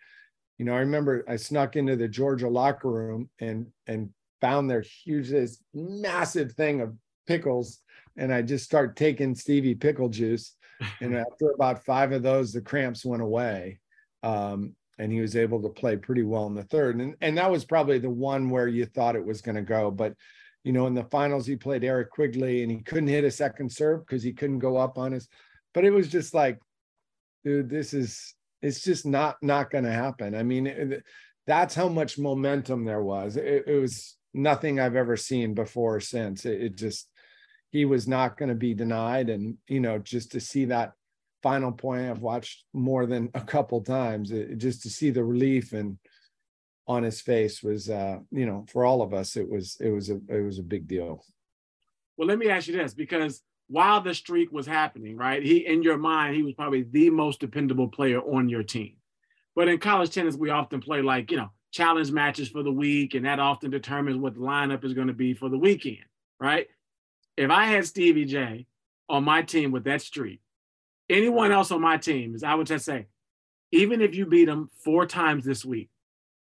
[0.58, 4.82] you know i remember i snuck into the georgia locker room and and found their
[5.04, 6.94] huge this massive thing of
[7.26, 7.80] pickles
[8.16, 10.54] and i just start taking stevie pickle juice
[11.00, 13.80] and after about five of those, the cramps went away.
[14.22, 17.00] Um, and he was able to play pretty well in the third.
[17.00, 19.90] And, and that was probably the one where you thought it was going to go.
[19.90, 20.14] But,
[20.62, 23.70] you know, in the finals, he played Eric Quigley and he couldn't hit a second
[23.70, 25.28] serve because he couldn't go up on his.
[25.74, 26.58] But it was just like,
[27.44, 30.34] dude, this is, it's just not, not going to happen.
[30.34, 31.02] I mean, it,
[31.46, 33.36] that's how much momentum there was.
[33.36, 36.46] It, it, was nothing I've ever seen before or since.
[36.46, 37.10] It, it just,
[37.70, 39.28] he was not going to be denied.
[39.28, 40.92] And, you know, just to see that
[41.42, 45.98] final point, I've watched more than a couple times, just to see the relief and
[46.86, 50.08] on his face was, uh, you know, for all of us, it was, it was
[50.08, 51.24] a, it was a big deal.
[52.16, 55.82] Well, let me ask you this, because while the streak was happening, right, he, in
[55.82, 58.96] your mind, he was probably the most dependable player on your team.
[59.56, 63.14] But in college tennis, we often play like, you know, challenge matches for the week,
[63.14, 66.04] and that often determines what the lineup is going to be for the weekend,
[66.38, 66.68] right?
[67.36, 68.66] if I had Stevie J
[69.08, 70.40] on my team with that streak,
[71.08, 73.06] anyone else on my team is I would just say,
[73.72, 75.90] even if you beat him four times this week,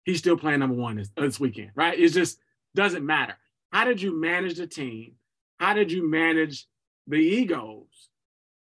[0.04, 2.00] he's still playing number one this, this weekend, right?
[2.00, 2.39] It just
[2.76, 3.36] doesn't matter.
[3.72, 5.15] How did you manage the team?
[5.60, 6.65] How did you manage
[7.10, 7.86] the egos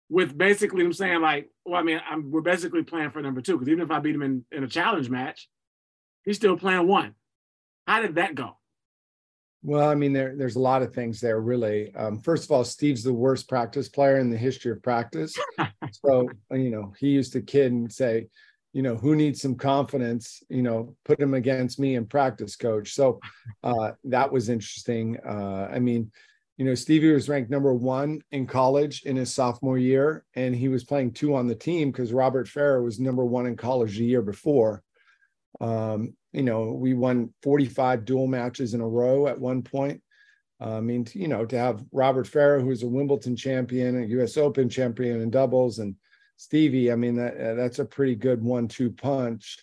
[0.10, 3.54] with basically I'm saying like, well, I mean, I'm, we're basically playing for number two
[3.54, 5.50] because even if I beat him in, in a challenge match,
[6.24, 7.16] he's still playing one.
[7.88, 8.58] How did that go?
[9.64, 11.94] Well, I mean, there, there's a lot of things there, really.
[11.96, 15.36] Um, first of all, Steve's the worst practice player in the history of practice.
[15.92, 18.28] so, you know, he used to kid and say,
[18.74, 20.44] you know, who needs some confidence?
[20.50, 22.94] You know, put him against me in practice, coach.
[22.94, 23.20] So
[23.64, 25.18] uh, that was interesting.
[25.26, 26.12] Uh, I mean,
[26.58, 30.70] you know, Stevie was ranked number one in college in his sophomore year, and he
[30.70, 34.06] was playing two on the team because Robert Farah was number one in college the
[34.06, 34.82] year before.
[35.60, 40.02] Um, you know, we won 45 dual matches in a row at one point.
[40.62, 44.38] Uh, I mean, you know, to have Robert Farah, who's a Wimbledon champion, a U.S.
[44.38, 45.96] Open champion in doubles, and
[46.38, 49.58] Stevie, I mean, that uh, that's a pretty good one-two punch.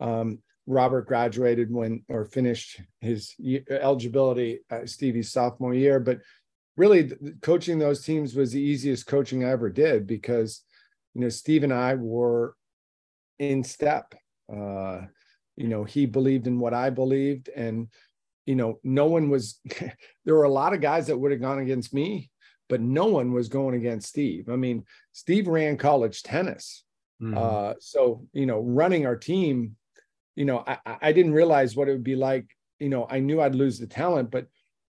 [0.00, 3.34] Um, Robert graduated when or finished his
[3.70, 6.20] eligibility Stevie's sophomore year, but
[6.78, 7.12] really
[7.42, 10.62] coaching those teams was the easiest coaching I ever did because,
[11.14, 12.54] you know, Steve and I were
[13.38, 14.14] in step.
[14.50, 15.02] Uh,
[15.58, 17.88] you know he believed in what i believed and
[18.46, 19.60] you know no one was
[20.24, 22.30] there were a lot of guys that would have gone against me
[22.68, 26.84] but no one was going against steve i mean steve ran college tennis
[27.20, 27.36] mm-hmm.
[27.36, 29.74] uh, so you know running our team
[30.36, 32.46] you know I, I didn't realize what it would be like
[32.78, 34.46] you know i knew i'd lose the talent but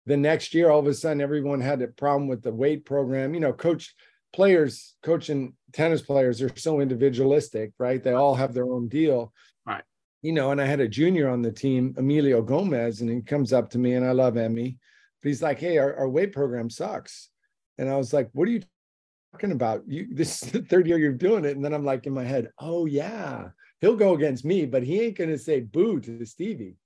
[0.07, 3.35] the next year all of a sudden everyone had a problem with the weight program
[3.35, 3.95] you know coach
[4.33, 9.33] players coaching tennis players are so individualistic right they all have their own deal
[9.67, 9.83] Right.
[10.23, 13.53] you know, and I had a junior on the team, Emilio Gomez, and he comes
[13.53, 14.79] up to me, and I love Emmy,
[15.23, 17.31] but he's like, "Hey, our, our weight program sucks,"
[17.79, 18.63] and I was like, "What are you
[19.33, 19.83] talking about?
[19.87, 22.25] You this is the third year you're doing it," and then I'm like in my
[22.25, 23.49] head, "Oh yeah,
[23.81, 26.77] he'll go against me, but he ain't gonna say boo to Stevie."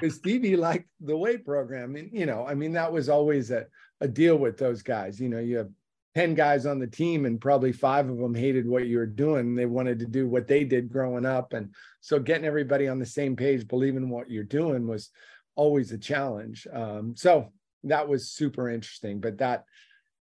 [0.00, 3.66] Because Stevie liked the weight program, and you know, I mean, that was always a,
[4.00, 5.20] a deal with those guys.
[5.20, 5.70] You know, you have
[6.14, 9.54] 10 guys on the team and probably five of them hated what you were doing.
[9.54, 11.54] They wanted to do what they did growing up.
[11.54, 15.10] And so getting everybody on the same page, believing what you're doing was
[15.54, 16.66] always a challenge.
[16.72, 17.50] Um, so
[17.84, 19.20] that was super interesting.
[19.20, 19.64] But that,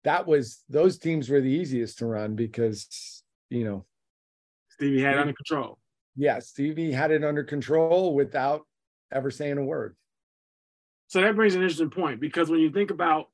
[0.03, 3.85] that was, those teams were the easiest to run because, you know,
[4.69, 5.77] Stevie had under control.
[6.15, 8.65] Yeah, Stevie had it under control without
[9.11, 9.95] ever saying a word.
[11.07, 13.27] So that brings an interesting point because when you think about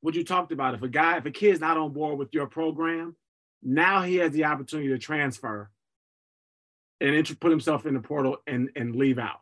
[0.00, 0.74] what you talked about.
[0.74, 3.16] If a guy, if a kid's not on board with your program,
[3.62, 5.70] now he has the opportunity to transfer
[7.00, 9.40] and put himself in the portal and, and leave out.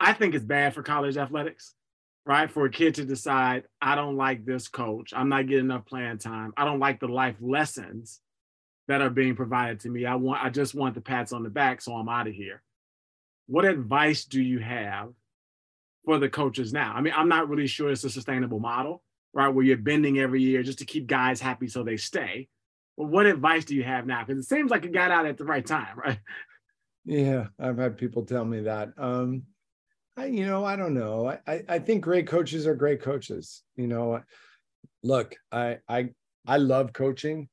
[0.00, 1.74] I think it's bad for college athletics,
[2.26, 2.50] right?
[2.50, 5.12] For a kid to decide, I don't like this coach.
[5.14, 6.52] I'm not getting enough playing time.
[6.56, 8.20] I don't like the life lessons
[8.88, 10.04] that are being provided to me.
[10.04, 12.62] I want, I just want the pats on the back, so I'm out of here.
[13.46, 15.10] what advice do you have
[16.04, 16.92] for the coaches now?
[16.94, 19.48] I mean, I'm not really sure it's a sustainable model, right?
[19.48, 22.48] Where you're bending every year just to keep guys happy so they stay.
[22.96, 24.24] But what advice do you have now?
[24.24, 26.18] Because it seems like you got out at the right time, right?
[27.04, 28.90] Yeah, I've had people tell me that.
[28.96, 29.42] Um,
[30.16, 31.36] I, you know, I don't know.
[31.46, 33.62] I, I think great coaches are great coaches.
[33.76, 34.20] You know,
[35.02, 36.10] look, I, I,
[36.46, 37.48] I love coaching.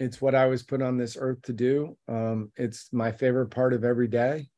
[0.00, 1.96] It's what I was put on this earth to do.
[2.08, 4.48] Um, it's my favorite part of every day.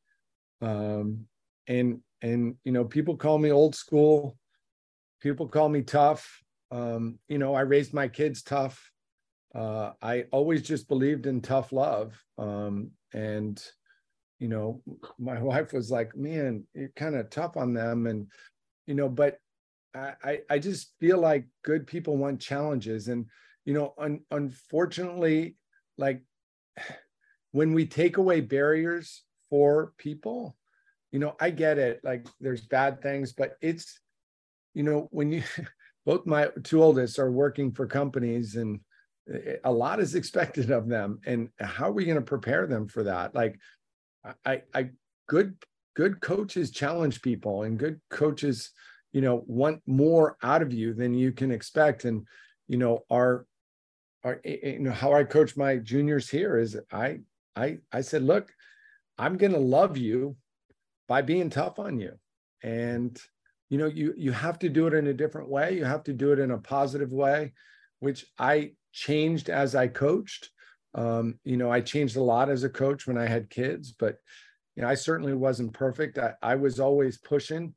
[0.62, 1.26] Um,
[1.66, 4.38] and and you know, people call me old school.
[5.20, 6.40] People call me tough.
[6.70, 8.90] Um, you know, I raised my kids tough.
[9.52, 12.14] Uh, I always just believed in tough love.
[12.38, 13.62] Um, and
[14.38, 14.80] you know,
[15.18, 18.28] my wife was like, "Man, you're kind of tough on them," and
[18.86, 19.38] you know, but
[19.94, 23.26] I I just feel like good people want challenges, and
[23.64, 25.56] you know, un, unfortunately,
[25.98, 26.22] like
[27.52, 30.56] when we take away barriers for people,
[31.10, 32.00] you know, I get it.
[32.02, 34.00] Like there's bad things, but it's,
[34.74, 35.42] you know, when you
[36.06, 38.80] both my two oldest are working for companies and
[39.32, 42.88] eh, a lot is expected of them and how are we going to prepare them
[42.88, 43.58] for that like
[44.44, 44.90] I, I,
[45.28, 45.56] good,
[45.94, 48.70] good coaches challenge people, and good coaches,
[49.12, 52.04] you know, want more out of you than you can expect.
[52.04, 52.26] And
[52.68, 53.46] you know, our,
[54.24, 57.20] our, you know, how I coach my juniors here is I,
[57.56, 58.52] I, I said, look,
[59.18, 60.36] I'm going to love you
[61.08, 62.12] by being tough on you,
[62.62, 63.18] and
[63.68, 65.76] you know, you you have to do it in a different way.
[65.76, 67.52] You have to do it in a positive way,
[68.00, 70.50] which I changed as I coached
[70.94, 74.18] um, you know, I changed a lot as a coach when I had kids, but
[74.76, 76.18] you know, I certainly wasn't perfect.
[76.18, 77.74] I, I was always pushing.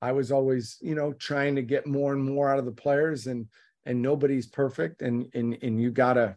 [0.00, 3.26] I was always, you know, trying to get more and more out of the players
[3.26, 3.46] and
[3.88, 5.02] and nobody's perfect.
[5.02, 6.36] And and and you gotta,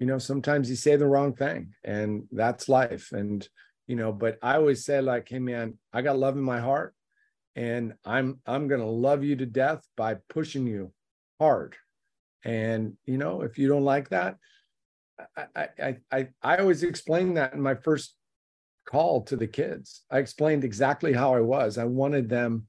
[0.00, 3.12] you know, sometimes you say the wrong thing and that's life.
[3.12, 3.46] And,
[3.86, 6.94] you know, but I always say, like, hey man, I got love in my heart
[7.54, 10.92] and I'm I'm gonna love you to death by pushing you
[11.38, 11.76] hard.
[12.44, 14.36] And you know, if you don't like that,
[15.36, 18.14] I, I, I, I always explained that in my first
[18.86, 20.02] call to the kids.
[20.10, 21.76] I explained exactly how I was.
[21.76, 22.66] I wanted them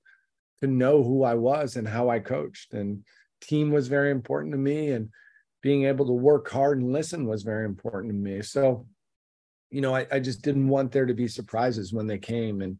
[0.59, 2.73] to know who I was and how I coached.
[2.73, 3.05] And
[3.41, 4.89] team was very important to me.
[4.89, 5.09] And
[5.61, 8.41] being able to work hard and listen was very important to me.
[8.41, 8.87] So,
[9.69, 12.61] you know, I, I just didn't want there to be surprises when they came.
[12.61, 12.77] And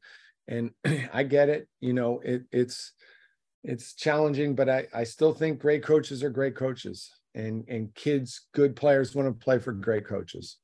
[0.48, 0.72] and
[1.14, 1.68] I get it.
[1.80, 2.94] You know, it, it's
[3.64, 8.48] it's challenging, but I, I still think great coaches are great coaches and and kids,
[8.54, 10.58] good players want to play for great coaches.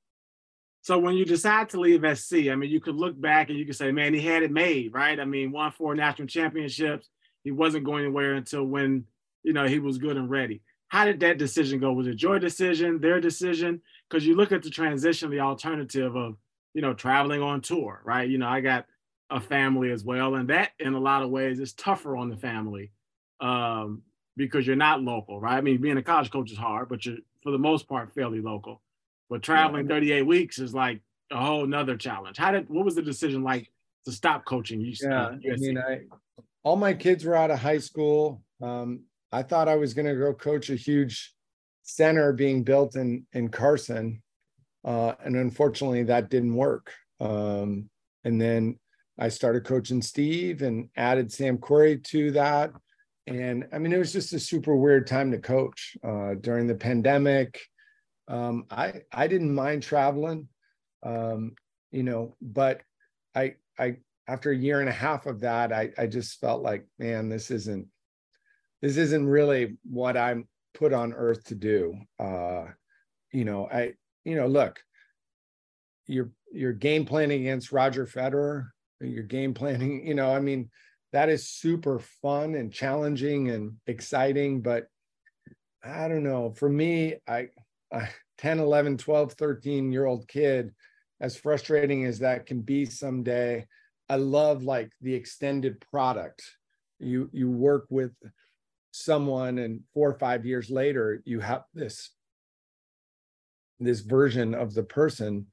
[0.81, 3.65] So when you decide to leave SC, I mean, you could look back and you
[3.65, 5.19] could say, man, he had it made, right?
[5.19, 7.09] I mean, won four national championships.
[7.43, 9.03] He wasn't going anywhere until when,
[9.47, 10.61] you know, he was good and ready.
[10.89, 11.93] How did that decision go?
[11.93, 13.81] Was it your decision, their decision?
[14.09, 16.35] Because you look at the transition, the alternative of,
[16.73, 18.29] you know, traveling on tour, right?
[18.29, 18.87] You know, I got
[19.29, 20.35] a family as well.
[20.35, 22.91] And that in a lot of ways is tougher on the family.
[23.39, 24.01] Um,
[24.35, 25.55] because you're not local, right?
[25.55, 28.41] I mean, being a college coach is hard, but you're for the most part fairly
[28.41, 28.81] local.
[29.29, 29.95] But traveling yeah.
[29.95, 30.99] 38 weeks is like
[31.31, 32.37] a whole nother challenge.
[32.37, 33.71] How did what was the decision like
[34.05, 34.81] to stop coaching?
[34.81, 36.01] You, yeah, I mean, I
[36.63, 38.41] all my kids were out of high school.
[38.61, 41.33] Um, I thought I was going to go coach a huge
[41.83, 44.21] center being built in in Carson,
[44.85, 46.93] uh, and unfortunately that didn't work.
[47.19, 47.89] Um,
[48.23, 48.79] and then
[49.19, 52.71] I started coaching Steve and added Sam Querrey to that
[53.27, 56.75] and I mean, it was just a super weird time to coach uh, during the
[56.75, 57.61] pandemic.
[58.29, 60.47] Um, I I didn't mind traveling,
[61.03, 61.53] um,
[61.91, 62.81] you know, but
[63.35, 63.97] I I
[64.29, 67.51] after a year and a half of that, I I just felt like, man, this
[67.51, 67.87] isn't
[68.81, 71.95] this isn't really what I'm put on earth to do.
[72.19, 72.65] Uh,
[73.31, 74.79] you know, I you know, look,
[76.07, 78.69] you're you're game planning against Roger Federer.
[78.99, 80.69] You're game planning, you know, I mean
[81.13, 84.87] that is super fun and challenging and exciting but
[85.83, 87.47] i don't know for me i,
[87.93, 90.73] I 10 11 12 13 year old kid
[91.19, 93.65] as frustrating as that can be someday
[94.09, 96.43] i love like the extended product
[96.99, 98.11] you you work with
[98.97, 102.11] someone and four or five years later you have this
[103.79, 105.45] this version of the person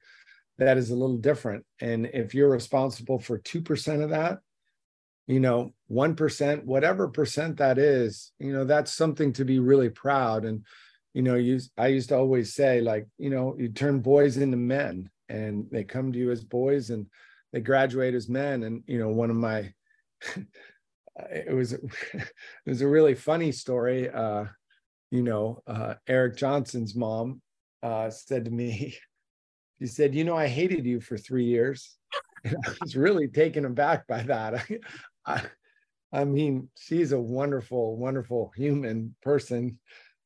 [0.57, 1.63] that is a little different.
[1.79, 4.39] And if you're responsible for 2% of that
[5.27, 10.45] you know 1% whatever percent that is you know that's something to be really proud.
[10.45, 10.65] And
[11.13, 14.57] you know you i used to always say like you know you turn boys into
[14.57, 17.07] men and they come to you as boys and
[17.53, 18.63] they graduate as men.
[18.63, 19.73] And you know one of my
[21.31, 21.73] it was
[22.13, 22.31] it
[22.65, 24.45] was a really funny story uh
[25.11, 27.41] you know uh eric johnson's mom
[27.83, 28.95] uh said to me
[29.79, 31.97] she said you know i hated you for 3 years
[32.45, 34.53] And I was really taken aback by that.
[34.55, 34.79] I,
[35.25, 35.41] I,
[36.13, 39.79] I mean, she's a wonderful, wonderful human person,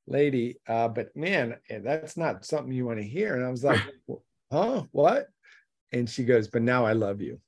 [0.05, 0.59] lady.
[0.67, 3.35] Uh, but man, eh, that's not something you want to hear.
[3.35, 3.81] And I was like,
[4.51, 5.27] huh, what?
[5.93, 7.39] And she goes, but now I love you.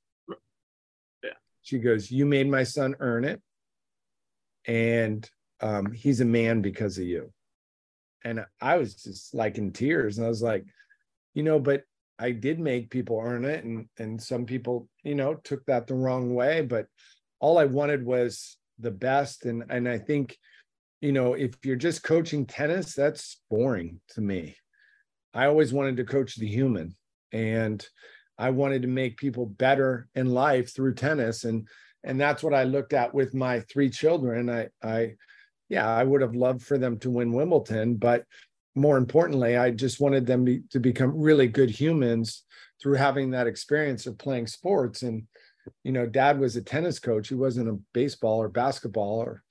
[1.62, 3.42] She goes, you made my son earn it.
[4.66, 5.30] And
[5.62, 7.32] um, he's a man because of you.
[8.24, 10.18] And I was just like in tears.
[10.18, 10.66] And I was like,
[11.34, 11.84] you know, but
[12.20, 13.64] I did make people earn it.
[13.64, 16.62] And, and some people, you know, took that the wrong way.
[16.62, 16.86] But
[17.40, 19.46] all I wanted was the best.
[19.46, 20.38] And, and I think,
[21.02, 24.56] you know, if you're just coaching tennis, that's boring to me.
[25.34, 26.96] I always wanted to coach the human.
[27.32, 27.84] And
[28.38, 31.44] I wanted to make people better in life through tennis.
[31.44, 31.68] And
[32.04, 34.50] and that's what I looked at with my three children.
[34.50, 35.14] I I
[35.70, 38.26] yeah, I would have loved for them to win Wimbledon, but
[38.76, 42.44] more importantly, I just wanted them be, to become really good humans
[42.82, 45.04] through having that experience of playing sports.
[45.04, 45.24] And,
[45.84, 47.28] you know, dad was a tennis coach.
[47.30, 49.44] He wasn't a baseball or basketball or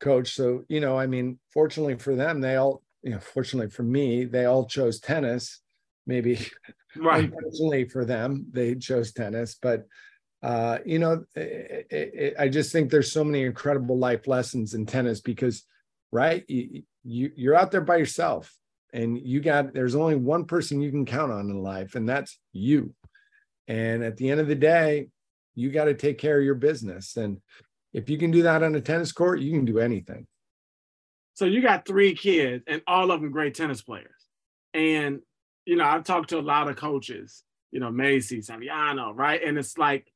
[0.00, 0.34] coach.
[0.34, 4.24] So, you know, I mean, fortunately for them, they all, you know, fortunately for me,
[4.24, 5.60] they all chose tennis.
[6.06, 6.46] Maybe
[6.96, 7.24] Right.
[7.24, 9.56] unfortunately for them, they chose tennis.
[9.60, 9.86] But
[10.42, 14.86] uh, you know, it, it, I just think there's so many incredible life lessons in
[14.86, 15.64] tennis because,
[16.12, 18.54] right, you, you you're out there by yourself,
[18.92, 22.38] and you got there's only one person you can count on in life, and that's
[22.52, 22.94] you.
[23.68, 25.08] And at the end of the day,
[25.54, 27.40] you got to take care of your business, and
[27.92, 30.26] if you can do that on a tennis court, you can do anything.
[31.34, 34.08] So you got three kids, and all of them great tennis players.
[34.72, 35.20] And
[35.70, 39.40] you know, I've talked to a lot of coaches, you know, Macy, Saviano, right?
[39.40, 40.12] And it's like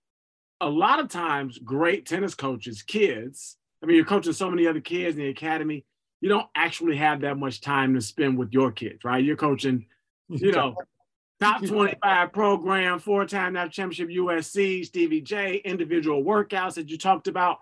[0.60, 4.80] a lot of times great tennis coaches, kids, I mean, you're coaching so many other
[4.80, 5.84] kids in the academy,
[6.20, 9.22] you don't actually have that much time to spend with your kids, right?
[9.22, 9.86] You're coaching,
[10.28, 10.74] you know,
[11.38, 17.58] top 25 program, four-time national championship USC, Stevie J, individual workouts that you talked about.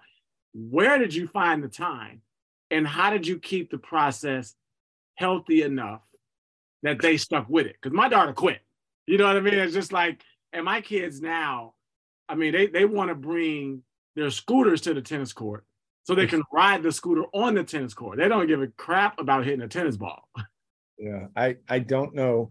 [0.54, 2.22] Where did you find the time?
[2.70, 4.54] And how did you keep the process
[5.16, 6.00] healthy enough
[6.82, 7.76] that they stuck with it?
[7.80, 8.60] Because my daughter quit.
[9.06, 9.54] You know what I mean?
[9.54, 10.22] It's just like,
[10.52, 11.74] and my kids now,
[12.28, 13.82] I mean, they, they want to bring
[14.14, 15.64] their scooters to the tennis court
[16.04, 18.18] so they can ride the scooter on the tennis court.
[18.18, 20.28] They don't give a crap about hitting a tennis ball.
[20.98, 22.50] Yeah, I I don't know.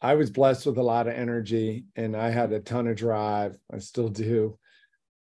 [0.00, 3.58] I was blessed with a lot of energy and I had a ton of drive.
[3.72, 4.56] I still do.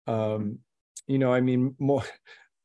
[0.06, 0.58] Um,
[1.06, 2.04] you know, I mean, more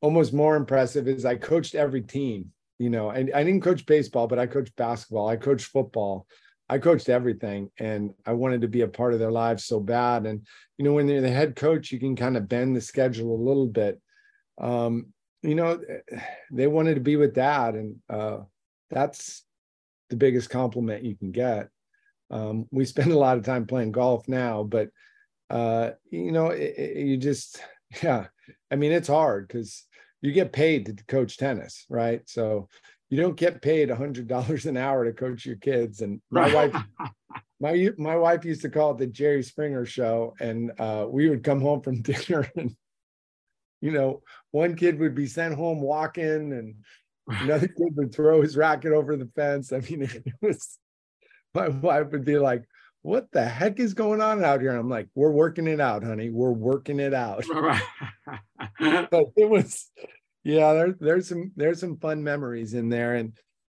[0.02, 2.52] almost more impressive is I coached every team.
[2.82, 6.26] You know, and I didn't coach baseball, but I coached basketball, I coached football,
[6.68, 10.26] I coached everything, and I wanted to be a part of their lives so bad.
[10.26, 10.44] And
[10.78, 13.46] you know, when you're the head coach, you can kind of bend the schedule a
[13.48, 14.00] little bit.
[14.60, 15.12] Um,
[15.42, 15.78] you know,
[16.50, 18.38] they wanted to be with dad, and uh,
[18.90, 19.44] that's
[20.10, 21.68] the biggest compliment you can get.
[22.32, 24.88] Um, we spend a lot of time playing golf now, but
[25.50, 27.62] uh, you know, it, it, you just,
[28.02, 28.26] yeah,
[28.72, 29.86] I mean, it's hard because
[30.22, 32.22] you get paid to coach tennis, right?
[32.26, 32.68] So
[33.10, 36.00] you don't get paid a hundred dollars an hour to coach your kids.
[36.00, 36.74] And my wife,
[37.60, 41.44] my my wife used to call it the Jerry Springer show, and uh, we would
[41.44, 42.74] come home from dinner, and
[43.82, 46.76] you know, one kid would be sent home walking, and
[47.28, 49.72] another kid would throw his racket over the fence.
[49.72, 50.78] I mean, it was
[51.54, 52.64] my wife would be like,
[53.02, 54.70] What the heck is going on out here?
[54.70, 56.30] And I'm like, We're working it out, honey.
[56.30, 57.44] We're working it out.
[58.78, 59.90] but it was,
[60.44, 63.14] yeah, there, there's some there's some fun memories in there.
[63.16, 63.32] And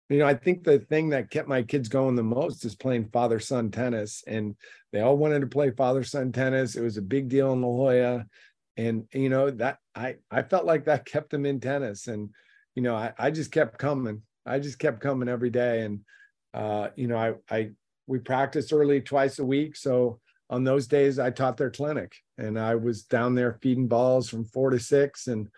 [0.08, 3.10] you know, I think the thing that kept my kids going the most is playing
[3.12, 4.22] father-son tennis.
[4.26, 4.54] And
[4.92, 6.76] they all wanted to play father-son tennis.
[6.76, 8.26] It was a big deal in La Jolla.
[8.76, 12.06] And you know, that I I felt like that kept them in tennis.
[12.06, 12.30] And
[12.76, 14.22] you know, I, I just kept coming.
[14.46, 15.82] I just kept coming every day.
[15.82, 16.00] And,
[16.54, 17.70] uh, you know, I, I,
[18.06, 19.76] we practiced early twice a week.
[19.76, 24.28] So on those days I taught their clinic and I was down there feeding balls
[24.28, 25.48] from four to six and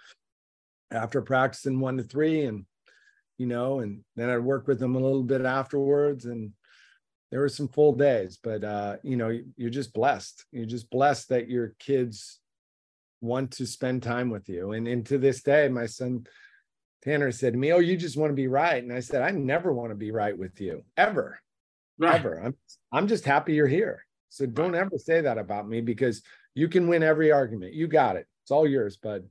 [0.91, 2.65] after practicing one to three and,
[3.37, 6.53] you know, and then I'd work with them a little bit afterwards and
[7.31, 10.47] there were some full days, but, uh, you know, you're just blessed.
[10.51, 12.41] You're just blessed that your kids
[13.21, 14.73] want to spend time with you.
[14.73, 16.27] And, and to this day, my son,
[17.03, 19.31] Tanner said to me, "Oh, you just want to be right," and I said, "I
[19.31, 21.39] never want to be right with you ever,
[21.99, 22.17] right.
[22.17, 22.41] ever.
[22.45, 22.55] I'm
[22.93, 24.05] I'm just happy you're here.
[24.29, 26.23] So don't ever say that about me because
[26.55, 27.75] you can win every argument.
[27.75, 28.27] You got it.
[28.43, 29.25] It's all yours, bud.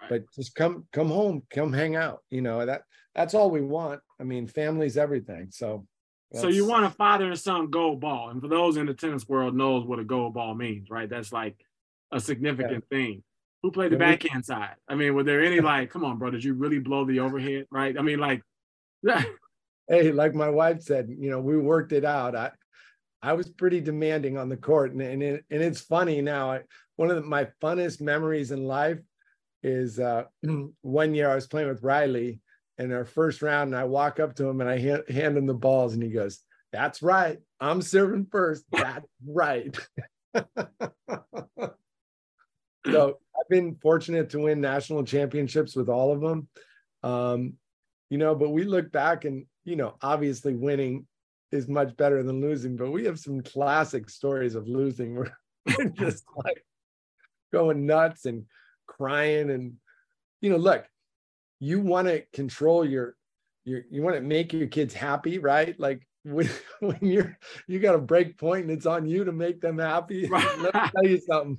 [0.00, 0.10] Right.
[0.10, 2.22] But just come come home, come hang out.
[2.30, 2.82] You know that
[3.14, 4.00] that's all we want.
[4.20, 5.48] I mean, family's everything.
[5.50, 5.86] So."
[6.34, 9.28] So you want a father and son gold ball, and for those in the tennis
[9.28, 11.06] world knows what a gold ball means, right?
[11.06, 11.62] That's like
[12.10, 12.96] a significant yeah.
[12.96, 13.22] thing
[13.62, 14.74] who played the backhand side?
[14.88, 17.66] I mean, were there any like, come on, bro, did you really blow the overhead?
[17.70, 17.96] Right.
[17.96, 18.42] I mean, like,
[19.92, 22.34] hey, like my wife said, you know, we worked it out.
[22.34, 22.50] I,
[23.20, 26.50] I was pretty demanding on the court, and and, it, and it's funny now.
[26.50, 26.60] I,
[26.96, 28.98] one of the, my funnest memories in life
[29.62, 30.24] is uh,
[30.80, 32.40] one year I was playing with Riley
[32.78, 35.44] in our first round, and I walk up to him and I hand, hand him
[35.44, 36.40] the balls, and he goes,
[36.72, 38.64] "That's right, I'm serving first.
[38.72, 39.78] That's right."
[42.90, 46.48] so I've been fortunate to win national championships with all of them.
[47.02, 47.54] Um,
[48.08, 51.06] you know, but we look back and, you know, obviously winning
[51.50, 55.38] is much better than losing, but we have some classic stories of losing where
[55.78, 56.64] we're just like
[57.52, 58.44] going nuts and
[58.86, 59.50] crying.
[59.50, 59.74] And,
[60.40, 60.84] you know, look,
[61.60, 63.16] you want to control your,
[63.64, 65.78] your, you want to make your kids happy, right?
[65.78, 66.48] Like when,
[66.80, 67.38] when you're,
[67.68, 70.26] you got a break point and it's on you to make them happy.
[70.30, 70.58] Right.
[70.58, 71.58] Let me tell you something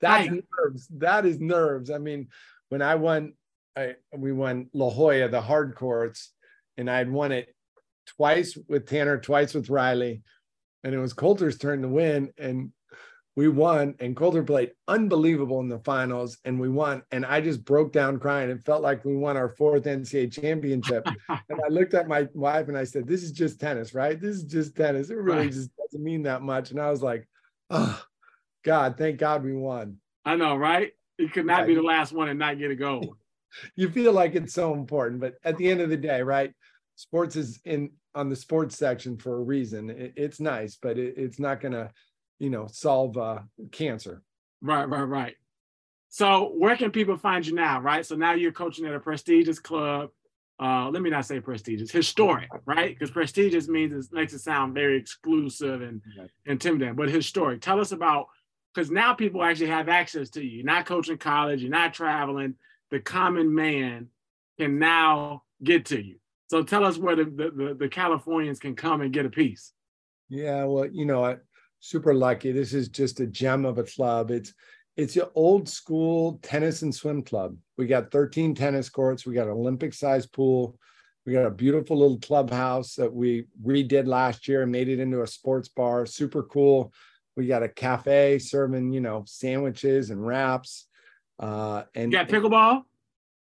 [0.00, 0.44] that's right.
[0.58, 0.88] nerves.
[0.98, 1.90] That is nerves.
[1.90, 2.28] I mean,
[2.68, 3.34] when I won,
[3.76, 6.32] I, we won La Jolla, the hard courts,
[6.78, 7.54] and I'd won it
[8.06, 10.22] twice with Tanner, twice with Riley,
[10.82, 12.72] and it was Coulter's turn to win, and
[13.36, 13.94] we won.
[14.00, 17.02] And Coulter played unbelievable in the finals, and we won.
[17.10, 18.48] And I just broke down crying.
[18.48, 21.06] It felt like we won our fourth NCAA championship.
[21.28, 24.18] and I looked at my wife and I said, "This is just tennis, right?
[24.18, 25.10] This is just tennis.
[25.10, 25.52] It really right.
[25.52, 27.28] just doesn't mean that much." And I was like,
[27.68, 28.02] "Oh."
[28.64, 29.96] God, thank God we won.
[30.24, 30.92] I know, right?
[31.16, 33.16] You could not be the last one and not get a goal.
[33.76, 36.52] you feel like it's so important, but at the end of the day, right?
[36.98, 39.88] Sports is in on the sports section for a reason.
[39.88, 41.92] It, it's nice, but it, it's not going to,
[42.40, 43.38] you know, solve uh,
[43.70, 44.24] cancer.
[44.60, 45.34] Right, right, right.
[46.08, 47.80] So where can people find you now?
[47.80, 48.04] Right.
[48.04, 50.10] So now you're coaching at a prestigious club.
[50.60, 52.98] Uh, let me not say prestigious, historic, right?
[52.98, 56.30] Because prestigious means it makes it sound very exclusive and right.
[56.46, 57.60] intimidating, but historic.
[57.60, 58.26] Tell us about
[58.74, 60.56] because now people actually have access to you.
[60.56, 62.56] You're not coaching college, you're not traveling.
[62.90, 64.08] The common man
[64.58, 66.16] can now get to you.
[66.48, 69.72] So tell us where the, the, the Californians can come and get a piece.
[70.28, 71.36] Yeah, well, you know, I
[71.80, 72.52] super lucky.
[72.52, 74.30] This is just a gem of a club.
[74.30, 74.52] It's
[74.96, 77.56] it's an old school tennis and swim club.
[77.76, 79.24] We got 13 tennis courts.
[79.24, 80.76] We got an Olympic sized pool.
[81.24, 85.22] We got a beautiful little clubhouse that we redid last year and made it into
[85.22, 86.04] a sports bar.
[86.04, 86.92] Super cool.
[87.36, 90.88] We got a cafe serving, you know, sandwiches and wraps.
[91.38, 92.82] Uh, and you got pickleball.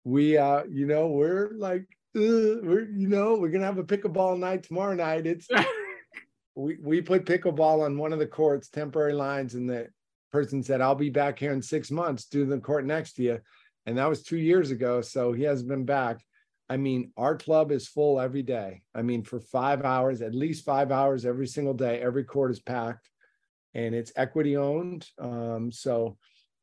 [0.06, 4.64] We, uh, you know, we're like, we're, you know, we're gonna have a pickleball night
[4.64, 5.26] tomorrow night.
[5.26, 5.48] It's
[6.56, 9.88] we we put pickleball on one of the courts, temporary lines, and the
[10.32, 13.40] person said, "I'll be back here in six months, do the court next to you,"
[13.86, 15.02] and that was two years ago.
[15.02, 16.20] So he hasn't been back.
[16.70, 18.84] I mean, our club is full every day.
[18.96, 22.62] I mean, for five hours, at least five hours every single day, every court is
[22.62, 23.10] packed
[23.74, 25.08] and it's equity owned.
[25.20, 26.18] Um, so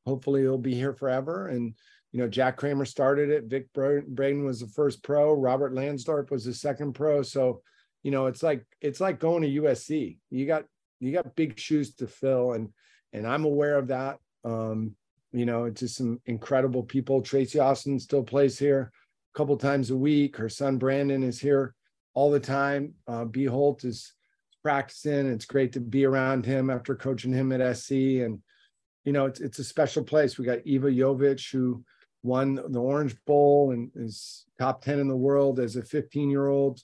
[0.06, 1.48] hopefully it'll be here forever.
[1.48, 1.74] And
[2.12, 3.44] you know, Jack Kramer started it.
[3.44, 5.32] Vic Braden was the first pro.
[5.32, 7.22] Robert Lansdorp was the second pro.
[7.22, 7.62] So,
[8.02, 10.18] you know, it's like it's like going to USC.
[10.30, 10.64] You got
[10.98, 12.70] you got big shoes to fill, and
[13.12, 14.18] and I'm aware of that.
[14.44, 14.96] Um,
[15.32, 17.22] you know, it's just some incredible people.
[17.22, 18.90] Tracy Austin still plays here
[19.32, 20.36] a couple times a week.
[20.36, 21.74] Her son Brandon is here
[22.14, 22.94] all the time.
[23.06, 24.12] Uh, B Holt is
[24.64, 25.30] practicing.
[25.30, 27.92] It's great to be around him after coaching him at SC.
[27.92, 28.40] And,
[29.04, 30.36] you know, it's, it's a special place.
[30.36, 31.84] We got Iva Jovic, who
[32.22, 36.48] won the Orange Bowl and is top 10 in the world as a 15 year
[36.48, 36.80] old.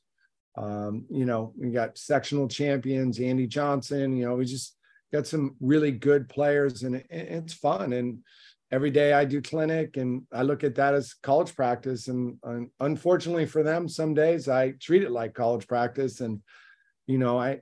[0.56, 4.76] Um, you know, we got sectional champions, Andy Johnson, you know, we just
[5.12, 7.92] got some really good players and it, it's fun.
[7.92, 8.20] And
[8.72, 12.08] every day I do clinic and I look at that as college practice.
[12.08, 16.20] And, and unfortunately for them, some days I treat it like college practice.
[16.20, 16.42] And
[17.06, 17.60] you know, I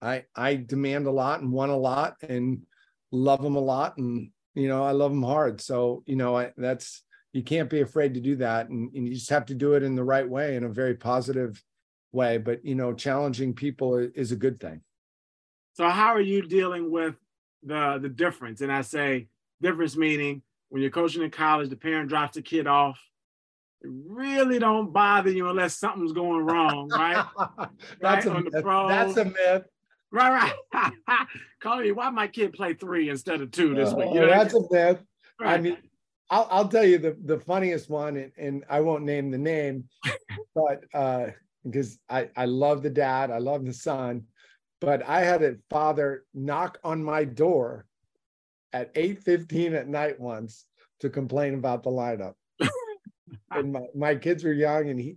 [0.00, 2.62] I I demand a lot and want a lot and
[3.10, 5.60] love them a lot and you know I love them hard.
[5.60, 9.14] So you know I, that's you can't be afraid to do that and, and you
[9.14, 11.62] just have to do it in the right way in a very positive
[12.12, 12.38] way.
[12.38, 14.82] But you know, challenging people is a good thing.
[15.74, 17.14] So how are you dealing with
[17.62, 18.60] the the difference?
[18.60, 19.28] And I say
[19.60, 22.98] difference meaning when you're coaching in college, the parent drops the kid off
[23.82, 27.26] It really don't bother you unless something's going wrong, right?
[28.00, 28.46] that's, right?
[28.46, 29.64] A, that's a myth.
[30.12, 30.92] Right, right.
[31.60, 34.08] Call you, why my kid play three instead of two this week?
[34.12, 35.02] You know, that's a myth.
[35.40, 35.54] Right.
[35.54, 35.78] I mean,
[36.30, 39.84] I'll, I'll tell you the, the funniest one, and, and I won't name the name,
[40.54, 41.28] but uh,
[41.64, 44.24] because I, I love the dad, I love the son,
[44.80, 47.86] but I had a father knock on my door
[48.72, 50.66] at 8.15 at night once
[51.00, 52.34] to complain about the lineup
[53.50, 55.16] and my, my kids were young and he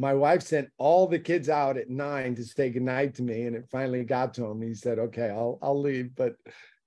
[0.00, 3.56] my wife sent all the kids out at nine to say goodnight to me and
[3.56, 6.34] it finally got to him he said okay i'll i'll leave but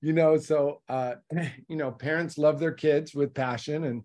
[0.01, 1.15] you know so uh
[1.67, 4.03] you know parents love their kids with passion and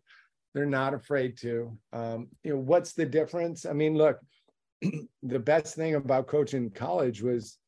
[0.54, 4.18] they're not afraid to um you know what's the difference i mean look
[5.22, 7.58] the best thing about coaching college was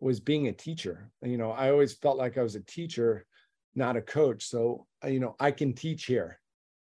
[0.00, 1.10] was being a teacher.
[1.22, 3.26] You know, I always felt like I was a teacher,
[3.74, 4.46] not a coach.
[4.46, 6.40] So, you know, I can teach here.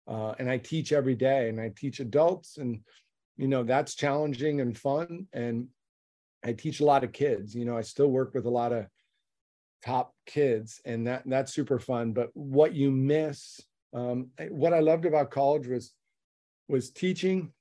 [0.06, 2.82] Uh, and I teach every day and I teach adults and
[3.38, 5.68] you know that's challenging and fun and
[6.46, 7.56] I teach a lot of kids.
[7.56, 8.86] You know, I still work with a lot of
[9.86, 13.60] top kids and that that's super fun but what you miss
[13.94, 15.94] um, what I loved about college was
[16.68, 17.52] was teaching,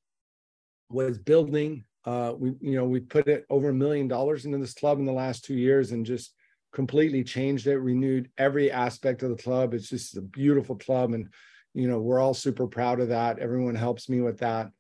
[0.90, 1.84] was building.
[2.04, 5.04] Uh, we you know we put it over a million dollars into this club in
[5.04, 6.34] the last two years and just
[6.72, 9.74] completely changed it, renewed every aspect of the club.
[9.74, 11.28] It's just a beautiful club, and
[11.74, 13.38] you know we're all super proud of that.
[13.38, 14.70] Everyone helps me with that.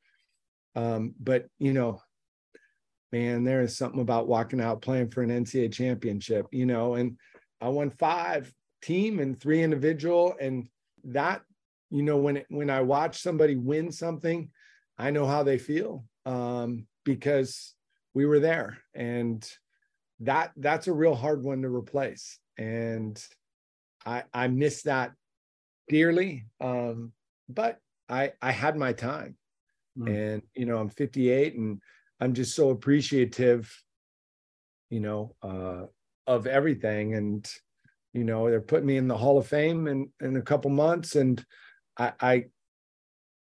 [0.74, 2.00] Um, but you know,
[3.12, 7.18] man, there is something about walking out playing for an NCAA championship, you know, and
[7.60, 10.68] I won five team and three individual, and
[11.04, 11.42] that
[11.92, 14.50] you know when it, when i watch somebody win something
[14.98, 17.74] i know how they feel um, because
[18.14, 19.48] we were there and
[20.20, 23.24] that that's a real hard one to replace and
[24.06, 25.12] i i miss that
[25.88, 27.12] dearly um,
[27.48, 29.36] but i i had my time
[29.98, 30.08] mm.
[30.08, 31.80] and you know i'm 58 and
[32.20, 33.72] i'm just so appreciative
[34.90, 35.84] you know uh,
[36.26, 37.50] of everything and
[38.12, 41.16] you know they're putting me in the hall of fame in in a couple months
[41.16, 41.44] and
[41.96, 42.44] I, I,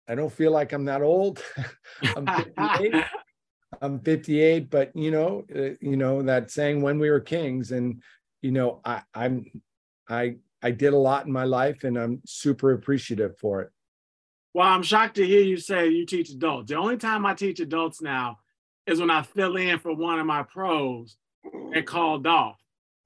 [0.08, 1.42] I don't feel like I'm that old.
[2.16, 3.04] I'm 58.
[3.82, 8.02] I'm 58, but you know, uh, you know that saying "when we were kings," and
[8.40, 9.44] you know, I, I'm,
[10.08, 13.70] I, I did a lot in my life, and I'm super appreciative for it.
[14.56, 16.70] Well, I'm shocked to hear you say you teach adults.
[16.70, 18.38] The only time I teach adults now
[18.86, 22.56] is when I fill in for one of my pros and called off.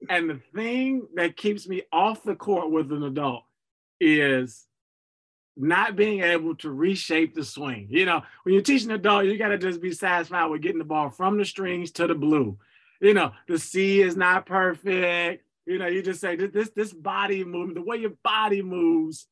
[0.09, 3.43] And the thing that keeps me off the court with an adult
[3.99, 4.65] is
[5.57, 7.87] not being able to reshape the swing.
[7.89, 10.85] You know, when you're teaching adult, you got to just be satisfied with getting the
[10.85, 12.57] ball from the strings to the blue.
[13.01, 15.43] You know, the C is not perfect.
[15.65, 19.27] You know, you just say this, this body movement, the way your body moves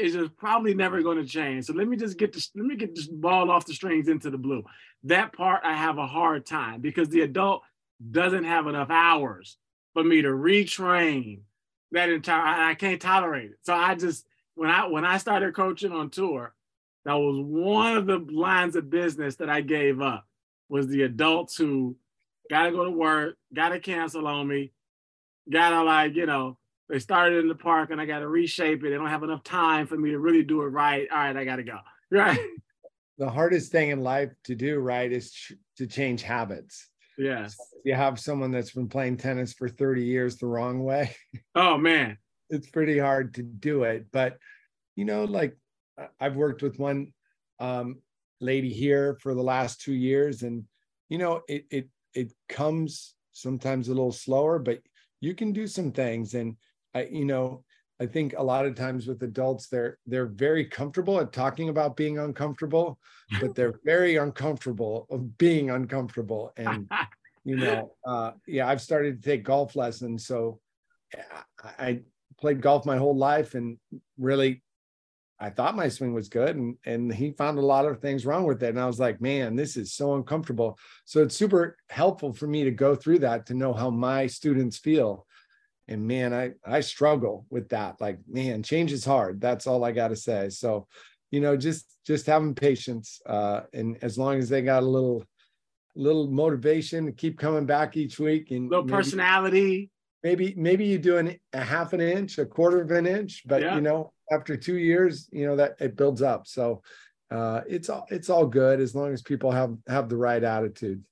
[0.00, 1.66] is just probably never going to change.
[1.66, 4.30] So let me just get this, let me get this ball off the strings into
[4.30, 4.64] the blue.
[5.04, 7.62] That part I have a hard time because the adult
[8.10, 9.56] doesn't have enough hours
[9.92, 11.40] for me to retrain
[11.92, 13.58] that entire I can't tolerate it.
[13.62, 16.54] So I just when I when I started coaching on tour,
[17.04, 20.26] that was one of the lines of business that I gave up
[20.68, 21.96] was the adults who
[22.48, 24.72] gotta go to work, gotta cancel on me,
[25.50, 26.58] gotta like, you know,
[26.90, 28.90] they started in the park and I gotta reshape it.
[28.90, 31.08] They don't have enough time for me to really do it right.
[31.10, 31.78] All right, I gotta go.
[32.12, 32.40] Right.
[33.18, 35.32] The hardest thing in life to do, right, is
[35.76, 36.88] to change habits.
[37.16, 37.54] Yes.
[37.54, 41.14] So you have someone that's been playing tennis for 30 years the wrong way.
[41.54, 42.18] Oh man
[42.50, 44.06] it's pretty hard to do it.
[44.12, 44.36] But
[44.96, 45.56] you know, like
[46.20, 47.12] I've worked with one
[47.58, 48.00] um,
[48.40, 50.64] lady here for the last two years, and
[51.08, 54.80] you know, it it it comes sometimes a little slower, but
[55.20, 56.34] you can do some things.
[56.34, 56.56] And
[56.94, 57.64] I, you know,
[58.00, 61.96] I think a lot of times with adults, they're they're very comfortable at talking about
[61.96, 62.98] being uncomfortable,
[63.40, 66.52] but they're very uncomfortable of being uncomfortable.
[66.56, 66.88] And
[67.44, 70.60] you know, uh, yeah, I've started to take golf lessons, so
[71.78, 72.00] I
[72.38, 73.78] played golf my whole life and
[74.18, 74.62] really
[75.38, 78.44] I thought my swing was good and and he found a lot of things wrong
[78.44, 78.68] with it.
[78.68, 80.78] And I was like man this is so uncomfortable.
[81.04, 84.78] So it's super helpful for me to go through that to know how my students
[84.78, 85.26] feel
[85.90, 89.92] and man I I struggle with that like man change is hard that's all I
[89.92, 90.86] got to say so
[91.30, 95.24] you know just just having patience uh and as long as they got a little
[95.94, 99.90] little motivation to keep coming back each week and little maybe, personality
[100.22, 103.62] maybe maybe you do an, a half an inch, a quarter of an inch, but
[103.62, 103.74] yeah.
[103.74, 106.46] you know, after two years, you know that it builds up.
[106.46, 106.82] So
[107.30, 111.02] uh, it's all it's all good as long as people have have the right attitude.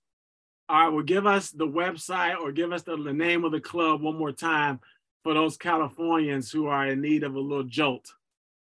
[0.69, 3.61] All right, well, give us the website or give us the, the name of the
[3.61, 4.81] club one more time
[5.25, 8.07] for those Californians who are in need of a little jolt.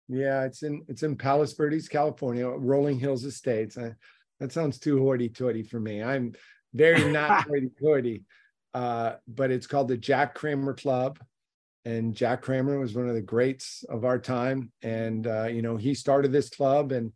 [0.09, 3.79] Yeah, it's in it's in Palos Verdes, California, Rolling Hills Estates.
[3.79, 3.95] I,
[4.41, 6.03] that sounds too hoity-toity for me.
[6.03, 6.35] I'm
[6.75, 8.25] very not hoity-toity
[8.75, 11.19] uh, but it's called the Jack Kramer Club.
[11.85, 14.71] And Jack Kramer was one of the greats of our time.
[14.83, 17.13] And, uh, you know, he started this club and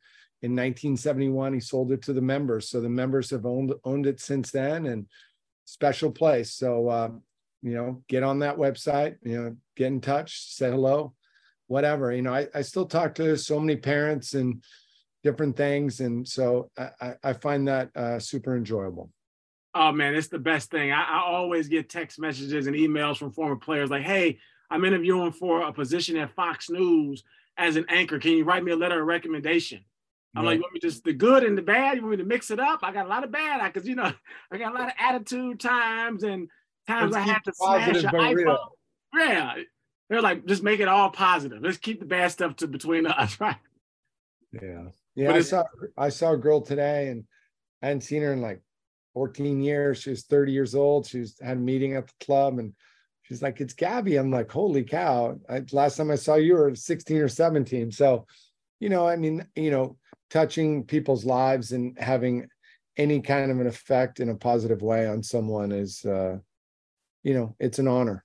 [0.46, 2.70] in 1971, he sold it to the members.
[2.70, 5.06] So the members have owned, owned it since then and
[5.64, 6.52] special place.
[6.52, 7.10] So, uh,
[7.62, 11.14] you know, get on that website, you know, get in touch, say hello,
[11.66, 12.12] whatever.
[12.12, 14.62] You know, I, I still talk to so many parents and
[15.24, 15.98] different things.
[15.98, 19.10] And so I, I find that uh, super enjoyable.
[19.74, 20.92] Oh man, it's the best thing.
[20.92, 24.38] I, I, always get text messages and emails from former players like, "Hey,
[24.70, 27.24] I'm interviewing for a position at Fox News
[27.58, 28.18] as an anchor.
[28.18, 29.84] Can you write me a letter of recommendation?"
[30.36, 30.50] I'm yeah.
[30.50, 31.96] like, "You want me just the good and the bad?
[31.96, 32.80] You want me to mix it up?
[32.82, 34.12] I got a lot of bad because you know
[34.52, 36.48] I got a lot of attitude times and
[36.86, 38.34] times Let's I had to smash positive an iPhone.
[38.34, 38.78] real.
[39.14, 39.54] Yeah.
[40.08, 41.60] They're like, just make it all positive.
[41.62, 43.56] Let's keep the bad stuff to between us, right?
[44.52, 44.84] Yeah.
[45.14, 45.26] Yeah.
[45.26, 45.64] But I it's- saw
[45.96, 47.24] I saw a girl today and
[47.82, 48.62] I hadn't seen her in like
[49.14, 50.02] 14 years.
[50.02, 51.06] She was 30 years old.
[51.06, 52.74] She was had a meeting at the club and
[53.22, 54.16] she's like, it's Gabby.
[54.16, 55.38] I'm like, holy cow.
[55.48, 57.90] I, last time I saw you were 16 or 17.
[57.90, 58.26] So,
[58.78, 59.96] you know, I mean, you know,
[60.30, 62.46] touching people's lives and having
[62.96, 66.38] any kind of an effect in a positive way on someone is uh,
[67.26, 68.24] you know, it's an honor.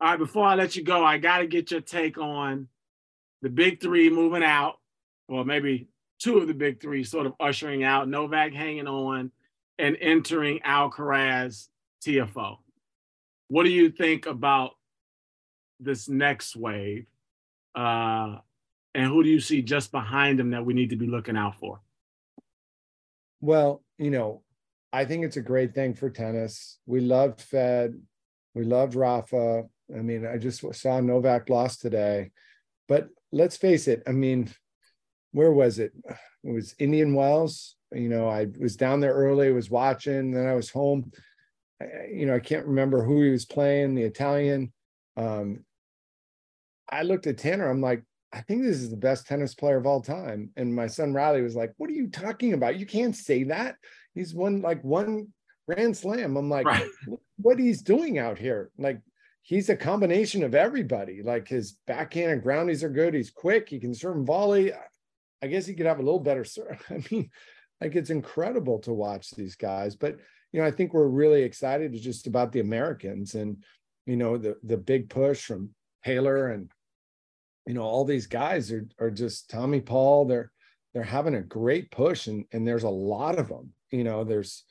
[0.00, 2.66] All right, before I let you go, I got to get your take on
[3.42, 4.74] the big three moving out,
[5.28, 5.86] or maybe
[6.18, 9.30] two of the big three sort of ushering out, Novak hanging on
[9.78, 11.68] and entering Alcaraz
[12.04, 12.56] TFO.
[13.46, 14.72] What do you think about
[15.78, 17.06] this next wave?
[17.72, 18.38] Uh,
[18.94, 21.58] and who do you see just behind them that we need to be looking out
[21.58, 21.80] for?
[23.40, 24.42] Well, you know,
[24.92, 26.78] I think it's a great thing for tennis.
[26.86, 28.00] We loved Fed,
[28.54, 29.64] we loved Rafa.
[29.94, 32.30] I mean, I just saw Novak lost today,
[32.88, 34.02] but let's face it.
[34.06, 34.50] I mean,
[35.32, 35.92] where was it?
[36.44, 37.76] It was Indian Wells.
[37.92, 41.10] You know, I was down there early, was watching, then I was home.
[41.80, 44.72] I, you know, I can't remember who he was playing, the Italian.
[45.16, 45.64] Um,
[46.88, 47.68] I looked at Tanner.
[47.68, 48.02] I'm like,
[48.32, 50.50] I think this is the best tennis player of all time.
[50.56, 52.78] And my son Riley was like, What are you talking about?
[52.78, 53.76] You can't say that.
[54.14, 55.28] He's won like one
[55.66, 56.36] Grand Slam.
[56.36, 56.88] I'm like, Right.
[57.36, 58.70] what he's doing out here.
[58.78, 59.00] Like
[59.42, 61.22] he's a combination of everybody.
[61.22, 63.14] Like his backhand and groundies are good.
[63.14, 63.68] He's quick.
[63.68, 64.72] He can serve and volley.
[65.42, 66.84] I guess he could have a little better serve.
[66.90, 67.30] I mean,
[67.80, 69.96] like it's incredible to watch these guys.
[69.96, 70.18] But
[70.52, 73.62] you know, I think we're really excited just about the Americans and
[74.06, 75.70] you know the the big push from
[76.04, 76.70] Taylor and
[77.68, 80.24] you know all these guys are are just Tommy Paul.
[80.24, 80.50] They're
[80.92, 83.72] they're having a great push and and there's a lot of them.
[83.90, 84.64] You know, there's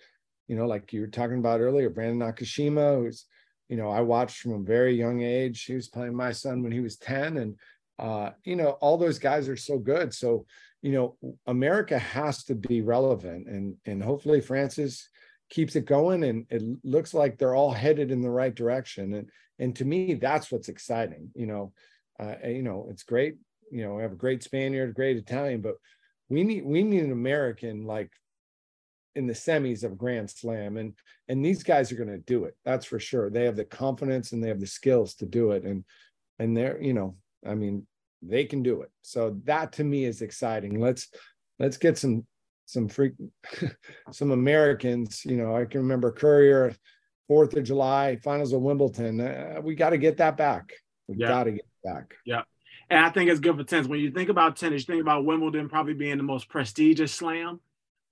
[0.48, 3.26] you know, like you were talking about earlier, Brandon Nakashima, who's,
[3.70, 5.66] you know, I watched from a very young age.
[5.66, 7.38] He was playing my son when he was 10.
[7.38, 7.56] And,
[8.00, 10.14] uh, you know, all those guys are so good.
[10.14, 10.46] So,
[10.82, 11.18] you know,
[11.48, 15.10] America has to be relevant and, and hopefully Frances
[15.50, 16.24] keeps it going.
[16.24, 19.16] And it looks like they're all headed in the right direction.
[19.16, 19.30] And,
[19.60, 21.30] and to me, that's what's exciting.
[21.36, 21.74] You know,
[22.20, 23.36] uh, you know, it's great.
[23.72, 25.76] You know, we have a great Spaniard, great Italian, but
[26.30, 28.12] we need, we need an American like
[29.16, 30.94] in the semis of Grand Slam, and
[31.28, 32.56] and these guys are going to do it.
[32.64, 33.30] That's for sure.
[33.30, 35.84] They have the confidence and they have the skills to do it, and
[36.40, 37.16] and they're you know,
[37.46, 37.86] I mean,
[38.22, 38.92] they can do it.
[39.02, 40.80] So that to me is exciting.
[40.80, 41.10] Let's
[41.60, 42.26] let's get some
[42.66, 43.14] some freak
[44.12, 45.26] some Americans.
[45.26, 46.76] You know, I can remember Courier,
[47.28, 49.20] Fourth of July, finals of Wimbledon.
[49.20, 50.74] Uh, we got to get that back.
[51.08, 51.28] We Yeah.
[51.28, 52.16] got to get back.
[52.90, 53.88] And I think it's good for tennis.
[53.88, 57.60] When you think about tennis, you think about Wimbledon probably being the most prestigious slam.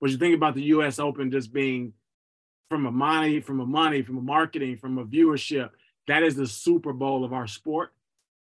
[0.00, 1.94] But you think about the US Open just being
[2.68, 5.70] from a money, from a money, from a marketing, from a viewership,
[6.08, 7.92] that is the Super Bowl of our sport.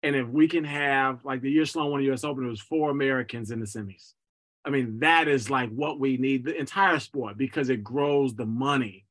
[0.02, 2.60] And if we can have like the year Sloane won the US Open, it was
[2.60, 4.12] four Americans in the semis.
[4.64, 8.46] I mean, that is like what we need, the entire sport, because it grows the
[8.46, 9.06] money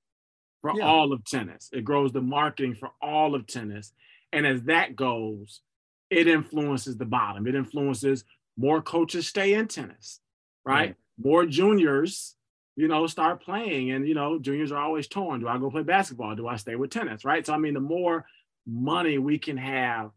[0.61, 0.85] for Yeah.
[0.85, 1.69] all of tennis.
[1.73, 3.93] It grows the marketing for all of tennis.
[4.31, 5.61] And as that goes,
[6.09, 7.47] it influences the bottom.
[7.47, 8.23] It influences
[8.57, 10.19] more coaches stay in tennis,
[10.65, 10.75] right?
[10.75, 10.95] Right.
[11.21, 12.35] More juniors,
[12.75, 13.91] you know, start playing.
[13.91, 15.41] And, you know, juniors are always torn.
[15.41, 16.35] Do I go play basketball?
[16.35, 17.25] Do I stay with tennis?
[17.25, 17.45] Right.
[17.45, 18.25] So, I mean, the more
[18.65, 20.11] money we can have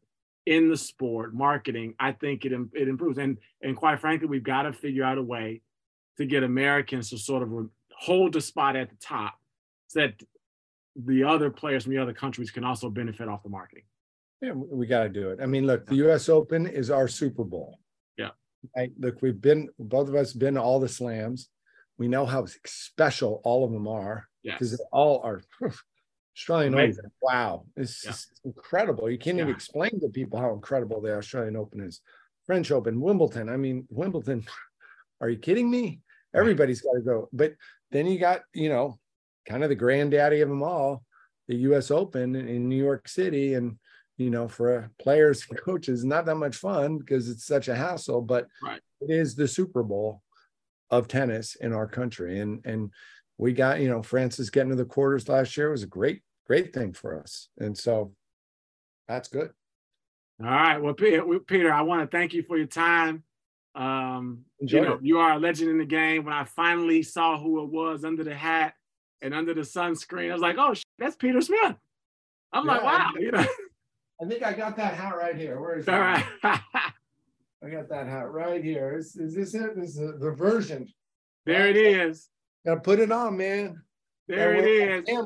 [0.46, 3.18] in the sport, marketing, I think it, it improves.
[3.18, 5.62] And, and quite frankly, we've got to figure out a way
[6.18, 9.34] to get Americans to sort of hold the spot at the top
[9.88, 10.14] so that
[10.96, 13.84] the other players from the other countries can also benefit off the marketing.
[14.42, 15.38] Yeah, we, got to do it.
[15.40, 16.28] I mean, look, the U.S.
[16.28, 17.78] Open is our Super Bowl.
[18.18, 18.30] Yeah.
[18.76, 21.48] I, look, we've been both of us been to all the slams.
[21.96, 24.80] We know how special all of them are because Yes.
[24.80, 25.40] they all are
[26.36, 26.98] Australian Amazing.
[27.04, 27.12] Open.
[27.22, 28.50] Wow, it's Yeah.
[28.50, 29.08] incredible.
[29.08, 32.00] You can't even explain to people how incredible the Australian Open is.
[32.44, 33.48] French Open, Wimbledon.
[33.48, 34.44] I mean, Wimbledon.
[35.20, 36.00] Are you kidding me?
[36.34, 37.28] Everybody's got to go.
[37.32, 37.54] But
[37.92, 38.98] then you got, you know,
[39.46, 41.04] kind of the granddaddy of them all,
[41.46, 41.92] the U.S.
[41.92, 43.78] Open in New York City, and
[44.22, 48.22] you know, for players and coaches, not that much fun because it's such a hassle.
[48.22, 48.80] But Right.
[49.00, 50.22] it is the Super Bowl
[50.90, 52.90] of tennis in our country, and and
[53.38, 56.72] we got, you know, Frances getting to the quarters last year was a great, great
[56.72, 58.14] thing for us, and so
[59.08, 59.50] that's good.
[60.40, 60.78] All right.
[60.78, 63.22] Well, Peter, Peter I want to thank you for your time.
[63.74, 65.00] Um, you know, it.
[65.02, 66.24] you are a legend in the game.
[66.24, 68.74] When I finally saw who it was under the hat
[69.22, 71.76] and under the sunscreen, I was like, "Oh, that's Peter Smith."
[72.52, 73.46] I'm like, "Wow," you know.
[74.22, 75.60] I think I got that hat right here.
[75.60, 76.24] Where is All right.
[76.44, 78.96] I got that hat right here.
[78.96, 79.74] Is, is this it?
[79.76, 80.88] This is the, version.
[81.44, 82.28] there it is.
[82.64, 83.82] Gotta put it on, man.
[84.28, 85.18] There Gotta it is.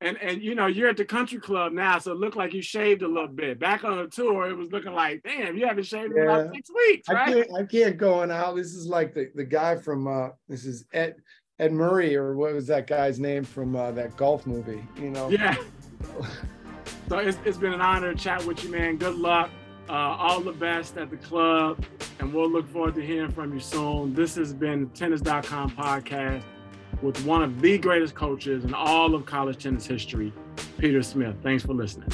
[0.00, 2.62] And and you know, you're at the country club now, so it looked like you
[2.62, 3.58] shaved a little bit.
[3.58, 6.22] Back on the tour, it was looking like, damn, you haven't shaved in Yeah.
[6.24, 7.32] about six weeks, I right?
[7.32, 8.54] can't, I can't go on out.
[8.56, 11.16] This is like the, the guy from uh this is Ed
[11.58, 14.84] Ed Murray or what was that guy's name from uh, that golf movie?
[15.00, 15.30] You know.
[15.30, 15.56] Yeah.
[17.08, 18.96] So it's, it's been an honor to chat with you, man.
[18.96, 19.50] Good luck.
[19.88, 21.84] Uh, all the best at the club.
[22.18, 24.14] And we'll look forward to hearing from you soon.
[24.14, 26.42] This has been tennis.com podcast
[27.02, 30.32] with one of the greatest coaches in all of college tennis history,
[30.78, 31.36] Peter Smith.
[31.42, 32.08] Thanks for listening.